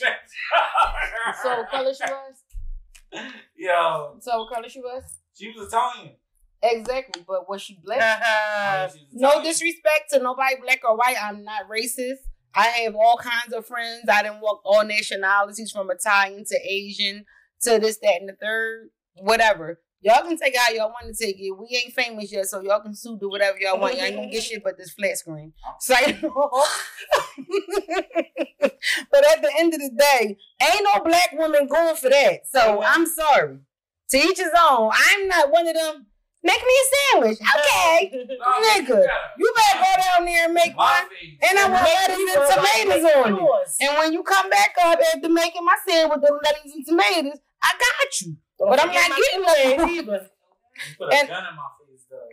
So 1.41 1.57
what 1.57 1.69
color 1.69 1.93
she 1.93 2.03
was? 2.03 3.23
Yo, 3.57 4.17
So 4.19 4.39
what 4.43 4.53
color 4.53 4.69
she 4.69 4.79
was? 4.79 5.03
she 5.37 5.49
was 5.51 5.67
Italian. 5.67 6.15
Exactly, 6.61 7.23
but 7.27 7.49
was 7.49 7.61
she 7.61 7.77
black? 7.83 7.99
Uh-huh. 7.99 8.83
Was 8.87 8.97
No 9.11 9.43
disrespect 9.43 10.11
to 10.11 10.19
nobody 10.19 10.55
black 10.61 10.79
or 10.87 10.95
white. 10.95 11.17
I'm 11.21 11.43
not 11.43 11.63
racist. 11.69 12.19
I 12.55 12.67
have 12.67 12.95
all 12.95 13.17
kinds 13.17 13.51
of 13.53 13.65
friends. 13.65 14.05
I 14.09 14.21
didn't 14.23 14.39
walk 14.41 14.61
all 14.63 14.85
nationalities 14.85 15.71
from 15.71 15.89
Italian 15.91 16.45
to 16.45 16.57
Asian 16.65 17.25
to 17.63 17.79
this, 17.79 17.97
that, 17.97 18.15
and 18.21 18.29
the 18.29 18.35
third, 18.39 18.89
whatever. 19.15 19.81
Y'all 20.03 20.21
can 20.23 20.37
take 20.37 20.53
it 20.53 20.59
how 20.59 20.71
y'all 20.73 20.89
want 20.89 21.07
to 21.07 21.13
take 21.13 21.37
it. 21.39 21.51
We 21.51 21.81
ain't 21.83 21.93
famous 21.93 22.29
yet, 22.31 22.45
so 22.45 22.61
y'all 22.61 22.81
can 22.81 22.93
sue, 22.93 23.17
do 23.17 23.29
whatever 23.29 23.57
y'all 23.57 23.79
want. 23.79 23.95
Y'all 23.95 24.03
ain't 24.05 24.15
gonna 24.17 24.29
get 24.29 24.43
shit 24.43 24.61
but 24.63 24.77
this 24.77 24.91
flat 24.91 25.17
screen. 25.17 25.53
So, 25.79 25.95
but 29.11 29.25
at 29.25 29.41
the 29.41 29.51
end 29.59 29.73
of 29.73 29.79
the 29.79 29.91
day, 29.97 30.37
ain't 30.61 30.87
no 30.93 31.03
black 31.03 31.31
woman 31.33 31.67
going 31.67 31.95
for 31.95 32.09
that. 32.09 32.41
So 32.51 32.81
I'm 32.83 33.05
sorry. 33.05 33.59
To 34.09 34.17
each 34.17 34.37
his 34.37 34.51
own. 34.69 34.91
I'm 34.93 35.27
not 35.27 35.51
one 35.51 35.67
of 35.67 35.73
them. 35.73 36.07
Make 36.43 36.61
me 36.61 36.73
a 36.73 36.85
sandwich. 37.13 37.39
Okay. 37.59 38.11
No, 38.11 38.61
Nigga, 38.61 39.05
You 39.37 39.53
better 39.55 39.79
go 39.79 40.03
down 40.03 40.25
there 40.25 40.45
and 40.45 40.53
make 40.53 40.77
one. 40.77 41.03
And 41.49 41.57
I 41.59 41.69
want 41.69 41.83
lettuce 41.83 42.17
and 42.17 42.43
tomatoes 42.51 43.11
on 43.15 43.33
it. 43.33 43.69
And 43.81 43.97
when 43.97 44.11
you 44.13 44.23
come 44.23 44.49
back 44.49 44.75
up 44.83 44.99
after 45.15 45.29
making 45.29 45.63
my 45.63 45.77
sandwich 45.87 46.19
with 46.21 46.29
the 46.29 46.39
lettuce 46.43 46.73
and 46.75 46.85
tomatoes, 46.85 47.39
I 47.63 47.71
got 47.79 48.21
you. 48.21 48.35
But 48.69 48.79
I'm 48.81 48.87
not 48.93 49.09
getting 49.09 49.43
Kool-Aid 49.43 49.77
no- 49.77 49.87
either. 49.87 50.21
You 50.27 50.95
put 50.97 51.13
a 51.13 51.17
and- 51.17 51.27
gun 51.29 51.45
in 51.49 51.55
my 51.55 51.69
face, 51.85 52.05
though. 52.09 52.29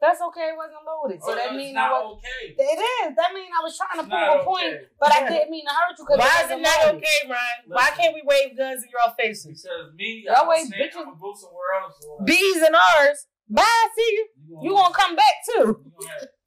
That's 0.00 0.20
okay. 0.20 0.52
It 0.52 0.56
wasn't 0.58 0.84
loaded. 0.84 1.22
So 1.22 1.32
Oh, 1.32 1.34
that 1.34 1.52
no, 1.52 1.56
means 1.56 1.70
it's 1.72 1.78
I 1.78 1.88
not 1.88 2.04
was. 2.04 2.18
okay. 2.20 2.52
It 2.58 2.80
is. 3.08 3.16
That 3.16 3.30
means 3.32 3.48
I 3.56 3.62
was 3.64 3.72
trying 3.78 3.98
to 4.02 4.04
prove 4.04 4.28
a 4.36 4.44
point, 4.44 4.74
okay. 4.74 4.84
but 5.00 5.08
I 5.14 5.28
didn't 5.30 5.48
mean 5.48 5.64
to 5.64 5.72
hurt 5.72 5.96
you 5.96 6.04
because 6.04 6.18
Why 6.20 6.28
it 6.28 6.28
is 6.28 6.42
wasn't 6.44 6.60
it 6.60 6.62
not 6.68 6.78
loaded. 6.84 6.96
okay, 7.00 7.18
Ryan? 7.24 7.58
Why 7.68 7.76
Listen. 7.88 7.96
can't 7.96 8.12
we 8.14 8.22
wave 8.26 8.50
guns 8.58 8.82
in 8.84 8.88
your 8.92 9.08
faces? 9.16 9.64
Because 9.64 9.94
me, 9.96 10.24
Y'all 10.28 10.44
I'm 10.44 10.68
bitches- 10.68 10.92
I'm 10.98 11.04
gonna 11.08 11.16
go 11.16 11.32
somewhere 11.32 11.72
else. 11.80 11.96
Or 12.04 12.20
Bees 12.26 12.60
and 12.60 12.76
ours. 12.76 13.18
Bye. 13.48 13.86
See 13.96 14.10
you. 14.12 14.24
You 14.60 14.70
gonna 14.76 14.92
come 14.92 15.16
back 15.16 15.36
too. 15.48 15.80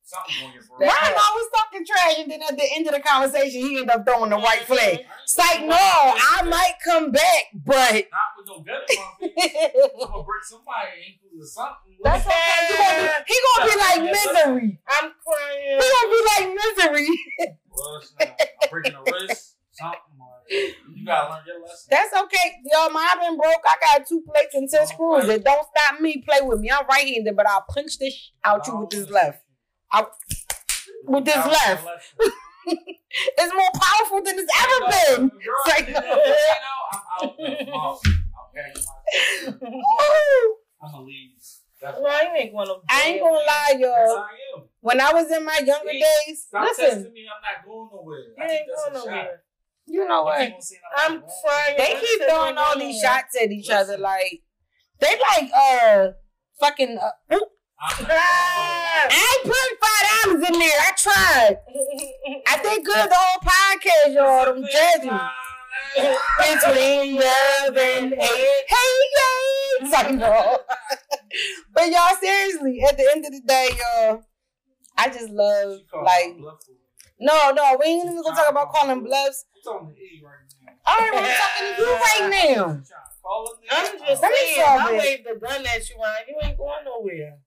You 0.09 0.15
gonna 0.15 0.27
something 0.31 0.47
on 0.47 0.53
your 0.53 0.63
bro. 0.63 0.87
Ryan 0.87 1.17
always 1.29 1.47
talking 1.55 1.85
trash, 1.85 2.15
and 2.19 2.31
then 2.31 2.41
at 2.47 2.55
the 2.57 2.63
end 2.75 2.87
of 2.87 2.93
the 2.93 2.99
conversation, 3.01 3.61
he 3.61 3.79
end 3.79 3.89
up 3.89 4.05
throwing 4.05 4.29
the 4.29 4.37
white 4.39 4.61
flag. 4.61 5.05
It's 5.23 5.37
like, 5.37 5.61
no, 5.65 5.75
I 5.75 6.43
might 6.47 6.75
come 6.83 7.11
back, 7.11 7.43
but 7.53 8.05
Not 8.11 8.31
with 8.37 8.47
no 8.47 8.59
gun 8.61 8.81
in 8.89 8.95
my 8.97 9.27
face. 9.37 9.71
I'm 9.75 10.07
gonna 10.07 10.23
break 10.23 10.43
somebody's 10.43 11.03
ankle 11.07 11.29
or 11.37 11.45
something. 11.45 11.97
that's 12.03 12.25
okay. 12.25 12.67
He 12.67 12.75
gonna 12.77 13.09
be, 13.11 13.33
he 13.33 13.35
gonna 13.43 13.71
be 13.71 13.77
like 13.79 14.01
misery. 14.13 14.79
I'm 14.87 15.11
crying. 15.25 15.79
He 15.81 15.87
gonna 15.91 16.11
be 16.11 16.21
like 16.31 16.47
misery. 16.55 17.07
Well. 17.69 18.01
I'm 18.21 18.69
breaking 18.71 18.93
a 18.95 19.03
wrist, 19.11 19.55
something. 19.73 19.99
Like, 20.17 20.75
you 20.95 21.05
gotta 21.05 21.29
learn 21.33 21.43
your 21.45 21.61
lesson. 21.61 21.87
That's 21.91 22.13
okay. 22.23 22.53
Yo, 22.63 22.89
mine 22.89 23.19
been 23.19 23.37
broke. 23.37 23.61
I 23.65 23.75
got 23.97 24.07
two 24.07 24.23
plates 24.25 24.55
and 24.55 24.69
ten 24.69 24.87
screws. 24.87 25.27
It 25.27 25.43
don't 25.43 25.67
stop 25.75 25.99
me. 25.99 26.23
Play 26.25 26.39
with 26.41 26.61
me. 26.61 26.71
I'm 26.71 26.87
right-handed, 26.87 27.35
but 27.35 27.47
I'll 27.47 27.65
punch 27.69 27.99
this 27.99 28.13
sh- 28.13 28.29
out 28.45 28.65
you 28.67 28.77
with 28.77 28.89
this 28.91 29.09
left. 29.09 29.43
With 31.05 31.25
this 31.25 31.35
Now, 31.35 31.47
left. 31.51 31.87
It's 33.19 33.53
more 33.53 33.71
powerful 33.73 34.21
than 34.21 34.35
it's 34.37 34.51
ever 34.61 35.17
been. 35.17 35.29
Girl, 35.29 35.39
It's 35.65 35.79
like- 35.79 35.87
you 35.87 35.93
know, 35.93 35.99
I'm 36.91 37.29
out. 37.29 37.35
I'm. 37.39 38.13
I'm 38.35 38.47
packing 38.53 38.83
my- 38.85 39.67
Ooh. 39.71 40.55
I'm 40.83 40.91
gonna 40.91 41.03
leave. 41.05 41.31
Well, 41.81 42.23
you 42.23 42.29
ain't 42.37 42.51
going 42.53 42.67
to. 42.67 42.75
I 42.89 43.01
ain't 43.05 43.21
gonna 43.21 43.37
lie, 43.37 43.73
Yes, 43.77 44.09
y'all. 44.09 44.67
When 44.81 44.99
I 44.99 45.13
was 45.13 45.31
in 45.31 45.45
my 45.45 45.59
younger 45.63 45.89
See, 45.91 45.99
days, 46.27 46.45
Stop 46.47 46.63
listen, 46.63 47.03
texting 47.05 47.13
me. 47.13 47.25
I'm 47.33 47.41
not 47.41 47.65
going 47.65 47.89
nowhere. 47.93 48.19
You 48.19 48.35
I 48.39 48.45
ain't 48.45 48.67
going 48.67 48.93
nowhere. 49.05 49.41
you 49.85 50.07
know 50.07 50.19
You 50.19 50.25
what? 50.25 50.39
keep 50.39 50.53
on 50.55 50.61
saying 50.61 50.81
I'm 50.97 51.11
I'm 51.13 51.19
crying. 51.21 51.75
They 51.77 51.99
keep 52.05 52.21
throwing 52.29 52.57
all 52.57 52.77
these 52.77 52.99
shots 53.01 53.37
at 53.41 53.51
each 53.51 53.69
other 53.69 53.97
like 53.97 54.41
they 54.99 55.15
like 55.31 55.49
uh 55.55 56.07
fucking. 56.59 56.97
Uh, 56.97 57.11
oop. 57.33 57.33
I'm 57.33 57.39
not 57.39 57.49
I 57.79 59.07
ain't 59.11 59.43
putting 59.43 59.77
five 59.81 60.05
dollars 60.09 60.49
in 60.49 60.59
there. 60.59 60.79
I 60.79 60.91
tried. 60.97 61.57
I 62.47 62.63
did 62.63 62.83
good 62.85 63.09
the 63.09 63.15
whole 63.15 63.41
podcast, 63.41 64.13
y'all. 64.13 64.45
Them 64.45 64.65
judging 64.71 65.13
me. 65.13 65.19
Between 66.39 67.15
love 67.15 67.77
and 67.77 68.13
hate. 68.13 68.65
Hey, 68.67 68.91
yay! 69.15 69.81
It's 69.81 69.91
like, 69.93 70.13
no. 70.15 70.59
but 71.73 71.89
y'all, 71.89 72.15
seriously, 72.19 72.81
at 72.87 72.97
the 72.97 73.09
end 73.13 73.25
of 73.25 73.31
the 73.31 73.41
day, 73.47 73.69
y'all, 73.77 74.23
I 74.97 75.07
just 75.09 75.29
love, 75.29 75.79
like, 76.03 76.35
no, 77.19 77.51
no, 77.51 77.77
we 77.79 77.85
ain't 77.85 78.05
even 78.09 78.21
gonna 78.23 78.35
talk 78.35 78.49
about 78.49 78.73
calling 78.73 79.03
bluffs. 79.03 79.45
It's 79.55 79.67
on 79.67 79.87
the 79.87 79.93
E 79.93 80.21
right 80.23 80.33
now. 80.65 80.73
All 80.85 80.97
right, 80.97 81.13
we're 81.13 81.37
talking 81.37 81.75
to 81.75 81.81
you 81.81 81.93
right 81.93 82.29
now. 82.57 82.81
I'm 83.71 83.99
just 84.07 84.21
saying, 84.21 84.61
solve 84.63 84.81
I 84.81 84.93
it. 84.93 84.97
waved 84.99 85.25
the 85.25 85.45
gun 85.45 85.65
at 85.65 85.89
you, 85.89 85.95
Ryan. 85.97 86.25
You 86.27 86.35
ain't 86.43 86.57
going 86.57 86.85
nowhere. 86.85 87.37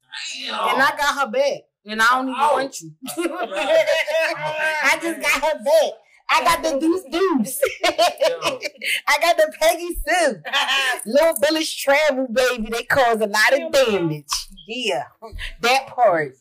And 0.48 0.83
I 0.83 0.96
got 0.96 1.18
her 1.18 1.31
back. 1.31 1.62
And 1.87 2.03
I 2.03 2.07
don't 2.11 2.29
even 2.29 2.40
Ow. 2.40 2.53
want 2.53 2.81
you. 2.81 2.92
I 3.09 4.98
just 5.00 5.20
got 5.20 5.42
her 5.42 5.64
back. 5.64 5.92
I 6.33 6.44
got 6.44 6.62
the 6.62 6.79
deuce 6.79 7.03
deuce. 7.11 7.61
I 9.09 9.18
got 9.20 9.37
the 9.37 9.53
Peggy 9.61 9.88
Sue. 10.07 10.42
Little 11.07 11.35
Billy's 11.40 11.74
travel, 11.74 12.29
baby. 12.31 12.68
They 12.70 12.85
cause 12.85 13.20
a 13.20 13.26
lot 13.26 13.53
of 13.53 13.72
damage. 13.72 14.26
Yeah. 14.68 15.05
That 15.62 15.88
part. 15.88 16.37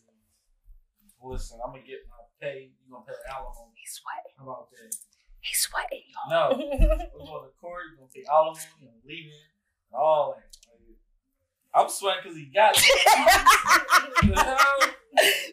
Listen, 1.23 1.59
I'm 1.65 1.71
gonna 1.71 1.83
get 1.83 2.05
my 2.07 2.21
pay. 2.39 2.69
You 2.85 2.93
gonna 2.93 3.05
pay 3.05 3.13
alimony? 3.33 3.73
He's 3.75 3.99
sweating. 3.99 4.33
How 4.37 4.43
about 4.43 4.69
that? 4.71 4.95
He's 5.41 5.59
sweating. 5.59 6.03
y'all. 6.13 6.51
No, 6.51 6.57
we're 6.57 6.77
going 6.77 6.99
to 6.99 7.51
court. 7.59 7.83
You're 7.89 7.97
gonna 7.97 8.13
pay 8.13 8.23
alimony 8.29 8.93
and 8.93 9.01
leaving 9.07 9.31
and 9.91 9.99
all 9.99 10.35
that. 10.37 10.58
Like, 11.73 11.83
I'm 11.83 11.89
sweating 11.89 12.21
because 12.23 12.37
he 12.37 12.45
got 12.45 12.75
it. 12.75 12.83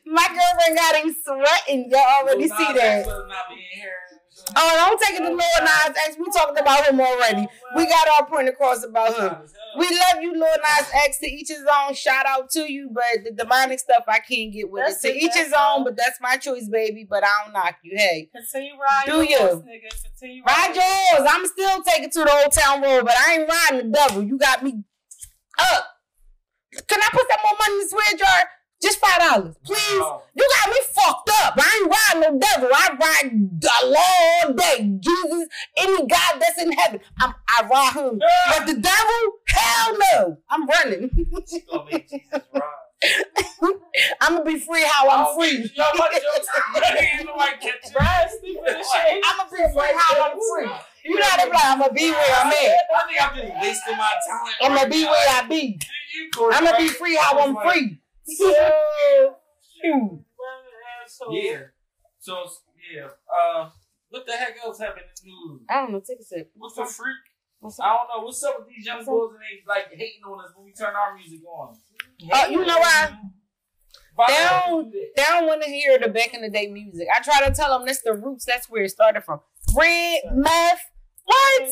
My 0.07 0.27
girlfriend 0.29 0.77
got 0.77 0.97
him 0.97 1.17
sweating. 1.25 1.91
Y'all 1.91 2.01
already 2.21 2.47
Lil 2.49 2.57
see 2.57 2.73
that. 2.75 3.07
Not 3.07 3.49
being 3.49 3.61
here. 3.75 3.93
Oh, 4.55 4.73
don't 4.87 5.01
take 5.01 5.19
it 5.19 5.25
to 5.25 5.31
Lil 5.31 5.39
Nas 5.39 5.97
X. 6.07 6.17
We 6.19 6.27
talked 6.31 6.59
about 6.59 6.87
him 6.87 7.01
already. 7.01 7.47
We 7.75 7.87
got 7.87 8.07
our 8.19 8.27
point 8.27 8.49
across 8.49 8.85
about 8.85 9.15
him. 9.17 9.35
We 9.79 9.89
love 9.89 10.23
you, 10.23 10.33
Lil 10.33 10.41
Nas 10.41 10.89
X. 11.07 11.19
To 11.21 11.27
each 11.27 11.49
his 11.49 11.65
own. 11.65 11.95
Shout 11.95 12.27
out 12.27 12.51
to 12.51 12.71
you, 12.71 12.91
but 12.93 13.25
the 13.25 13.33
demonic 13.33 13.81
stuff 13.81 14.05
I 14.07 14.19
can't 14.21 14.53
get 14.53 14.71
with 14.71 14.85
That's 14.87 15.05
it. 15.05 15.13
To 15.13 15.19
each 15.19 15.35
his 15.35 15.53
own, 15.53 15.85
but 15.85 15.97
that's 15.97 16.21
my 16.21 16.37
choice, 16.37 16.69
baby. 16.69 17.07
But 17.09 17.25
I 17.25 17.31
don't 17.45 17.53
knock 17.55 17.77
you. 17.83 17.97
Hey, 17.97 18.29
Continue 18.35 18.73
riding. 18.79 19.15
Do 19.15 19.31
your 19.31 19.41
you? 19.41 19.47
horse, 19.47 19.65
nigga. 19.65 20.03
Continue 20.05 20.43
ride 20.47 20.69
riding. 20.69 20.83
yours. 20.83 21.31
I'm 21.31 21.47
still 21.47 21.83
taking 21.83 22.11
to 22.11 22.19
the 22.21 22.43
old 22.43 22.53
town 22.53 22.83
road, 22.83 23.05
but 23.05 23.15
I 23.17 23.35
ain't 23.39 23.49
riding 23.49 23.91
the 23.91 23.99
devil. 23.99 24.23
You 24.23 24.39
got 24.39 24.63
me 24.63 24.85
up. 25.59 25.96
Can 26.87 27.01
I 27.01 27.09
put 27.13 27.27
some 27.31 27.41
more 27.43 27.59
money 27.59 27.75
in 27.75 27.81
the 27.81 27.89
swear 27.89 28.19
jar? 28.19 28.49
Just 28.83 28.99
five 29.01 29.19
dollars, 29.19 29.57
please. 29.65 29.99
No. 29.99 30.23
You 30.35 30.49
got 30.61 30.71
me 30.71 30.77
fucked 30.95 31.31
up. 31.43 31.55
I 31.57 31.81
ain't 31.81 32.23
riding 32.23 32.35
no 32.35 32.39
devil. 32.39 32.69
I 32.75 32.89
ride 33.01 33.31
the 33.61 33.97
Lord, 34.45 34.57
day. 34.59 34.99
Jesus, 35.01 35.49
any 35.79 36.07
God 36.07 36.39
that's 36.39 36.61
in 36.61 36.73
heaven, 36.73 37.01
I'm, 37.19 37.35
I 37.49 37.67
ride 37.67 37.93
him. 37.95 38.21
But 38.49 38.67
the 38.67 38.75
devil, 38.75 39.21
hell 39.49 39.97
no. 40.13 40.37
I'm 40.51 40.67
running. 40.69 41.11
She 41.49 41.61
gonna 41.61 41.85
make 41.91 42.09
Jesus 42.11 42.31
ride. 42.53 42.63
I'm 44.21 44.33
gonna 44.39 44.45
be 44.51 44.59
free 44.59 44.85
how 44.87 45.09
I'm 45.09 45.37
free. 45.39 45.71
Yo, 45.75 45.85
what 45.97 46.13
jokes? 46.13 46.49
Ain't 46.77 47.27
nobody 47.27 47.53
catch 47.61 47.91
you. 47.91 47.97
Ryan, 47.99 48.29
stupid 48.29 48.69
as 48.69 48.87
shit. 48.91 49.25
I'm 49.25 49.37
gonna 49.39 49.51
be 49.51 49.73
free 49.73 49.93
how 49.97 50.31
I'm 50.31 50.39
free. 50.39 50.71
You 51.27 51.37
know 51.37 51.45
they 51.45 51.51
be 51.51 51.57
like, 51.57 51.65
I'm 51.65 51.79
gonna 51.81 51.93
be 51.93 52.11
where 52.11 52.37
I'm 52.41 52.47
at. 52.47 52.55
I 52.55 53.07
think 53.07 53.23
I'm 53.23 53.37
just 53.37 53.63
wasting 53.63 53.97
my 53.97 54.11
time. 54.29 54.55
I'm 54.63 54.77
gonna 54.77 54.91
be 54.91 55.05
where 55.05 55.29
I 55.29 55.47
be. 55.49 55.81
I'm 56.53 56.65
gonna 56.65 56.79
be 56.79 56.89
free 56.89 57.17
how 57.17 57.39
I'm 57.39 57.55
Like, 57.55 57.73
free. 57.73 58.01
Shoot. 58.29 60.25
Yeah. 61.31 61.63
So 62.19 62.49
yeah. 62.93 63.09
Uh, 63.33 63.71
what 64.09 64.27
the 64.27 64.33
heck 64.33 64.57
else 64.65 64.79
happened 64.79 65.03
in 65.03 65.15
the 65.25 65.31
news? 65.31 65.61
I 65.69 65.75
don't 65.75 65.93
know. 65.93 66.01
Take 66.07 66.21
a 66.21 66.25
sip. 66.25 66.51
What's 66.57 66.77
the 66.77 66.85
freak? 66.85 67.17
What's 67.61 67.81
I 67.81 67.87
don't 67.87 68.09
know. 68.09 68.25
What's 68.27 68.43
up 68.45 68.59
with 68.59 68.69
these 68.69 68.87
young 68.87 68.99
What's 68.99 69.09
boys 69.09 69.31
and 69.33 69.41
they 69.41 69.63
like 69.67 69.91
hating 69.91 70.23
on 70.25 70.45
us 70.45 70.53
when 70.57 70.65
we 70.67 70.73
turn 70.73 70.95
our 70.95 71.15
music 71.15 71.41
on? 71.47 71.77
Oh, 72.33 72.49
you 72.49 72.65
know 72.65 72.79
why? 72.79 73.19
Why 74.15 74.27
They 74.29 74.35
would 74.35 74.49
don't, 74.49 74.93
they 74.93 74.99
do 74.99 75.07
they 75.17 75.23
don't 75.23 75.47
want 75.47 75.63
to 75.63 75.71
hear 75.71 75.99
the 75.99 76.09
back 76.09 76.33
in 76.35 76.43
the 76.43 76.51
day 76.51 76.69
music. 76.69 77.09
I 77.15 77.21
try 77.21 77.47
to 77.47 77.55
tell 77.55 77.77
them 77.77 77.87
that's 77.87 78.03
the 78.03 78.15
roots. 78.15 78.45
That's 78.45 78.69
where 78.71 78.85
it 78.85 78.91
started 78.91 79.23
from. 79.23 79.41
Red, 79.75 80.21
meth. 80.33 80.81
What? 81.27 81.69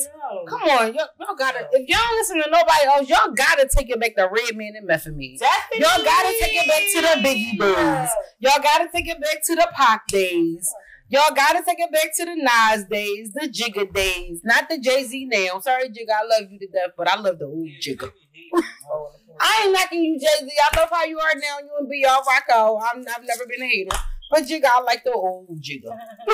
Come 0.49 0.63
on, 0.63 0.95
y'all, 0.95 1.07
y'all 1.21 1.37
gotta. 1.39 1.69
If 1.73 1.89
y'all 1.89 1.99
don't 1.99 2.17
listen 2.17 2.43
to 2.43 2.51
nobody 2.51 2.87
else, 2.87 3.09
y'all 3.09 3.33
gotta 3.33 3.69
take 3.71 3.89
it 3.89 4.01
back 4.01 4.17
to 4.17 4.29
Redman 4.31 4.75
and 4.77 4.87
Meth 4.87 5.07
and 5.07 5.17
Me. 5.17 5.39
Y'all 5.75 6.03
gotta 6.05 6.35
take 6.41 6.55
it 6.55 6.67
back 6.67 6.83
to 6.93 7.01
the 7.01 7.29
Biggie 7.29 7.59
days. 7.59 8.11
Y'all 8.41 8.63
gotta 8.63 8.89
take 8.93 9.09
it 9.09 9.21
back 9.21 9.43
to 9.45 9.55
the 9.55 9.69
Pac 9.73 10.07
days. 10.09 10.69
Y'all 11.09 11.35
gotta 11.37 11.63
take 11.65 11.79
it 11.79 11.93
back 11.93 12.11
to 12.17 12.25
the 12.25 12.35
Nas 12.35 12.87
days, 12.89 13.31
the 13.35 13.47
Jigga 13.47 13.93
days, 13.93 14.41
not 14.43 14.69
the 14.69 14.79
Jay 14.79 15.05
Z 15.05 15.27
now. 15.27 15.57
I'm 15.57 15.63
Sorry, 15.63 15.89
Jigga, 15.89 16.11
I 16.11 16.25
love 16.25 16.51
you 16.51 16.59
to 16.59 16.67
death, 16.67 16.91
but 16.97 17.07
I 17.09 17.17
love 17.21 17.39
the 17.39 17.45
old 17.45 17.69
Jigga. 17.81 18.11
they 18.11 18.11
be 18.33 18.51
hating, 18.51 18.59
huh? 18.59 19.37
I 19.39 19.63
ain't 19.65 19.73
knocking 19.73 20.03
you, 20.03 20.19
Jay 20.19 20.45
Z. 20.45 20.51
I 20.51 20.81
love 20.81 20.89
how 20.91 21.05
you 21.05 21.19
are 21.19 21.35
now. 21.37 21.59
You 21.61 21.71
and 21.79 21.89
B 21.89 22.05
all 22.09 22.23
rock 22.27 22.45
out. 22.51 22.79
I'm, 22.93 23.01
I've 23.01 23.23
never 23.23 23.47
been 23.47 23.63
a 23.63 23.67
hater. 23.69 23.97
But 24.31 24.45
Jigga, 24.45 24.65
I 24.65 24.81
like 24.81 25.05
the 25.05 25.13
old 25.13 25.61
Jigga. 25.61 25.91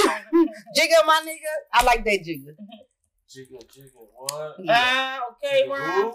Jigga, 0.79 1.05
my 1.05 1.21
nigga, 1.27 1.53
I 1.75 1.83
like 1.83 2.05
that 2.05 2.25
Jigga. 2.25 2.55
Jigga, 3.31 3.63
jigga, 3.71 4.03
what? 4.17 4.57
Yeah. 4.59 4.75
Ah, 4.75 5.21
okay, 5.31 5.63
Jigga 5.65 5.71
Ryan. 5.71 6.13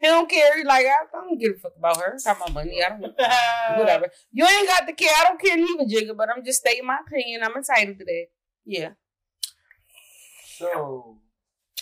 He 0.00 0.06
don't 0.06 0.28
care. 0.28 0.58
He 0.58 0.64
like, 0.64 0.86
I 0.86 0.96
don't 1.12 1.38
give 1.38 1.54
a 1.56 1.58
fuck 1.58 1.72
about 1.78 1.96
her. 1.96 2.18
Talk 2.22 2.36
about 2.36 2.52
money. 2.52 2.82
I 2.84 2.90
don't 2.90 3.00
whatever. 3.78 4.10
You 4.32 4.44
ain't 4.44 4.68
got 4.68 4.86
to 4.86 4.92
care. 4.92 5.10
I 5.18 5.24
don't 5.24 5.40
care 5.40 5.56
neither, 5.56 5.84
Jigga, 5.84 6.16
but 6.16 6.28
I'm 6.28 6.44
just 6.44 6.60
stating 6.60 6.86
my 6.86 6.98
opinion. 7.06 7.42
I'm 7.42 7.56
entitled 7.56 7.98
to 7.98 8.04
that. 8.04 8.26
Yeah. 8.66 8.90
So. 10.44 11.16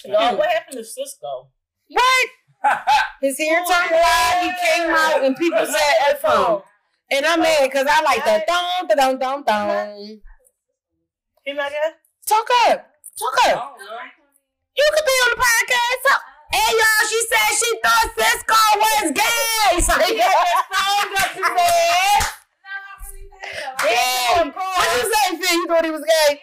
Y'all, 0.05 0.37
what 0.37 0.49
happened 0.49 0.79
to 0.79 0.83
Sisqó? 0.83 1.49
What? 1.89 2.29
His 3.21 3.39
hair 3.39 3.65
turned 3.65 3.91
black. 3.91 4.43
He 4.43 4.51
came 4.67 4.91
out 4.91 5.25
and 5.25 5.37
people 5.37 5.67
said 5.67 5.95
F 6.11 6.23
him. 6.23 6.61
And 7.11 7.27
I'm 7.27 7.41
mad 7.41 7.69
because 7.71 7.87
I 7.89 8.03
like 8.03 8.25
the 8.25 8.45
thong, 8.47 8.89
the 8.89 8.97
thong, 8.97 9.19
thong, 9.19 9.45
thong. 9.45 10.21
He 11.45 11.53
not 11.53 11.71
there? 11.71 11.95
Talk 12.27 12.47
up. 12.69 12.87
Talk 13.19 13.49
up. 13.49 13.79
You 14.77 14.87
could 14.93 15.07
be 15.07 15.17
on 15.25 15.31
the 15.33 15.41
podcast. 15.41 15.99
So, 16.05 16.15
hey, 16.53 16.71
y'all, 16.77 17.05
she 17.09 17.21
said 17.27 17.49
she 17.57 17.71
thought 17.83 18.09
Sisqó 18.17 18.61
was 18.77 19.09
gay. 19.13 19.81
So 19.81 19.93
he 20.05 20.19
got 20.21 20.31
that 20.31 20.65
song 20.73 21.11
up 21.17 21.31
to 21.33 21.43
say. 21.57 22.37
Damn. 23.83 24.53
What 24.53 24.89
you 24.97 25.05
say, 25.15 25.27
Phil? 25.41 25.57
You 25.57 25.67
thought 25.67 25.85
he 25.85 25.91
was 25.91 26.05
gay? 26.05 26.41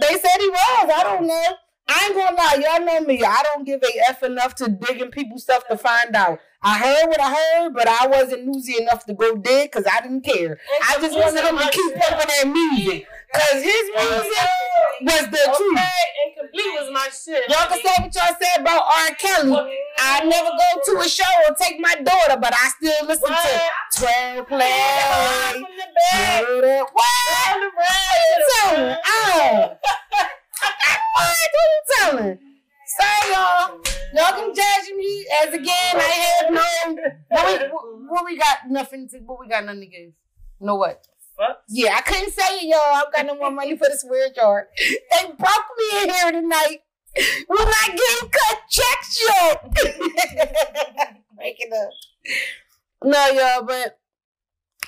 They 0.00 0.14
said 0.18 0.38
he 0.38 0.48
was. 0.48 0.90
I 0.94 1.02
don't 1.02 1.26
know. 1.26 1.56
I 1.88 2.06
ain't 2.06 2.14
gonna 2.14 2.36
lie, 2.36 2.62
y'all 2.64 2.86
know 2.86 3.00
me. 3.06 3.22
I 3.22 3.42
don't 3.42 3.66
give 3.66 3.82
a 3.82 4.08
f 4.08 4.22
enough 4.22 4.54
to 4.56 4.68
digging 4.68 5.10
people's 5.10 5.42
stuff 5.42 5.66
to 5.68 5.76
find 5.76 6.14
out. 6.14 6.38
I 6.62 6.78
heard 6.78 7.08
what 7.08 7.20
I 7.20 7.34
heard, 7.34 7.74
but 7.74 7.88
I 7.88 8.06
wasn't 8.06 8.46
newsy 8.46 8.80
enough 8.80 9.04
to 9.06 9.14
go 9.14 9.34
dig 9.34 9.70
because 9.72 9.84
I 9.92 10.00
didn't 10.00 10.22
care. 10.22 10.58
I 10.88 10.98
just 11.00 11.18
wanted 11.18 11.44
him 11.44 11.58
to 11.58 11.70
keep 11.70 11.94
pumping 11.96 12.28
that 12.28 12.46
music 12.46 13.06
because 13.32 13.62
his 13.62 13.90
music 13.94 14.48
was 15.00 15.26
the 15.30 15.54
truth. 15.56 15.78
Okay, 15.78 15.88
incomplete 16.26 16.72
was 16.74 16.90
my 16.92 17.08
shit. 17.12 17.48
Y'all 17.48 17.68
can 17.68 17.80
say 17.80 17.94
what 17.98 18.14
y'all 18.14 18.36
said 18.40 18.60
about 18.60 18.82
R. 18.82 19.14
Kelly. 19.16 19.78
I 19.98 20.24
never 20.24 20.50
go 20.50 20.80
to 20.92 21.00
a 21.00 21.08
show 21.08 21.24
or 21.48 21.54
take 21.54 21.80
my 21.80 21.94
daughter, 21.96 22.38
but 22.40 22.52
I 22.52 22.70
still 22.76 23.06
listen 23.06 23.28
to 23.28 23.60
12 23.98 24.48
play. 24.48 25.64
What? 26.92 27.72
What 27.74 27.92
you 28.28 28.46
telling? 28.60 28.96
Oh. 29.06 29.76
What 31.14 31.36
you 31.52 31.82
telling? 31.98 32.38
Sorry, 33.00 33.32
y'all. 33.32 33.80
Y'all 34.14 34.32
can 34.38 34.54
judge 34.54 34.96
me 34.96 35.26
as 35.42 35.54
again. 35.54 35.94
I 35.94 36.42
have 36.42 36.52
no. 36.52 37.02
What 37.28 37.60
we, 37.60 38.06
what 38.08 38.24
we 38.24 38.36
got? 38.38 38.68
Nothing. 38.68 39.08
To, 39.08 39.18
what 39.20 39.40
we 39.40 39.48
got? 39.48 39.64
Nothing 39.64 39.80
to 39.80 39.86
give. 39.86 40.12
No 40.60 40.76
what? 40.76 41.06
Fuck. 41.36 41.62
Yeah, 41.68 41.94
I 41.96 42.00
couldn't 42.02 42.32
say 42.32 42.58
it, 42.58 42.64
y'all. 42.64 42.78
I've 42.94 43.12
got 43.12 43.26
no 43.26 43.36
more 43.36 43.50
money 43.50 43.76
for 43.76 43.88
the 43.88 43.96
swear 43.98 44.28
jar. 44.34 44.68
They 44.78 45.26
broke 45.26 45.68
me 45.78 46.02
in 46.02 46.10
here 46.10 46.32
tonight. 46.32 46.78
We're 47.48 47.64
not 47.64 47.88
getting 47.88 48.30
cut 48.30 48.58
checks 48.70 49.22
yet. 49.28 49.62
Break 51.36 51.56
it 51.58 51.72
up. 51.72 51.90
No, 53.04 53.26
y'all, 53.30 53.66
but 53.66 53.98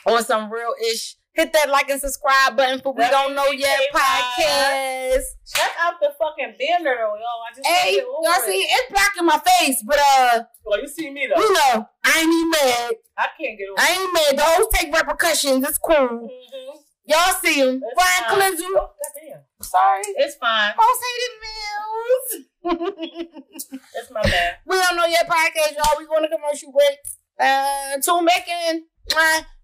on 0.06 0.24
some 0.24 0.50
real 0.50 0.74
ish. 0.90 1.16
Hit 1.34 1.52
that 1.52 1.68
like 1.68 1.90
and 1.90 2.00
subscribe 2.00 2.56
button 2.56 2.80
for 2.80 2.92
We 2.94 3.02
Don't 3.10 3.34
Know 3.34 3.50
Yet 3.50 3.80
podcast. 3.92 5.24
Check 5.52 5.70
out 5.80 5.94
the 6.00 6.10
fucking 6.16 6.54
banner 6.58 6.94
though, 6.96 7.16
yo. 7.16 7.26
I 7.26 7.54
just 7.54 7.66
Hey, 7.66 7.96
can't 7.96 7.96
get 7.96 8.04
over 8.06 8.22
y'all 8.22 8.46
see, 8.46 8.66
it's 8.70 8.92
blocking 8.92 9.26
my 9.26 9.40
face, 9.44 9.82
but 9.84 9.98
uh, 9.98 10.44
Well, 10.64 10.80
you 10.80 10.86
see 10.86 11.10
me 11.10 11.26
though. 11.26 11.40
you 11.42 11.52
know, 11.52 11.88
I 12.04 12.20
ain't 12.20 12.32
even 12.32 12.50
mad. 12.50 12.92
I 13.18 13.26
can't 13.40 13.58
get 13.58 13.66
over 13.68 13.80
I 13.80 13.90
ain't 13.98 14.38
mad. 14.38 14.58
Those 14.58 14.66
take 14.74 14.94
repercussions. 14.94 15.66
It's 15.68 15.78
cool. 15.78 15.96
Mm-hmm. 15.96 16.78
Y'all 17.06 17.34
see 17.42 17.54
him. 17.60 17.82
It's 17.84 17.94
Brian. 17.94 18.34
Clinton. 18.54 18.72
Oh, 18.76 18.90
goddamn. 19.02 19.42
Sorry. 19.60 20.02
It's 20.16 20.36
fine. 20.36 20.72
Most 20.76 21.02
hated 21.04 21.34
meals. 21.42 22.46
It's 23.96 24.10
my 24.10 24.22
bad. 24.22 24.56
we 24.66 24.76
don't 24.76 24.96
know 24.96 25.04
yet 25.06 25.28
podcast, 25.28 25.74
y'all. 25.76 25.98
We 25.98 26.06
going 26.06 26.22
to 26.22 26.28
commercial 26.28 26.72
break. 26.72 26.98
Uh, 27.38 27.98
tune 28.02 28.24
back 28.24 28.46
in. 28.48 28.84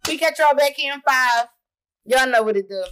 We 0.09 0.19
catch 0.19 0.39
y'all 0.39 0.55
back 0.55 0.73
here 0.75 0.93
in 0.93 1.01
five. 1.01 1.47
Y'all 2.11 2.27
know 2.27 2.43
what 2.43 2.57
it 2.57 2.69
do. 2.69 2.83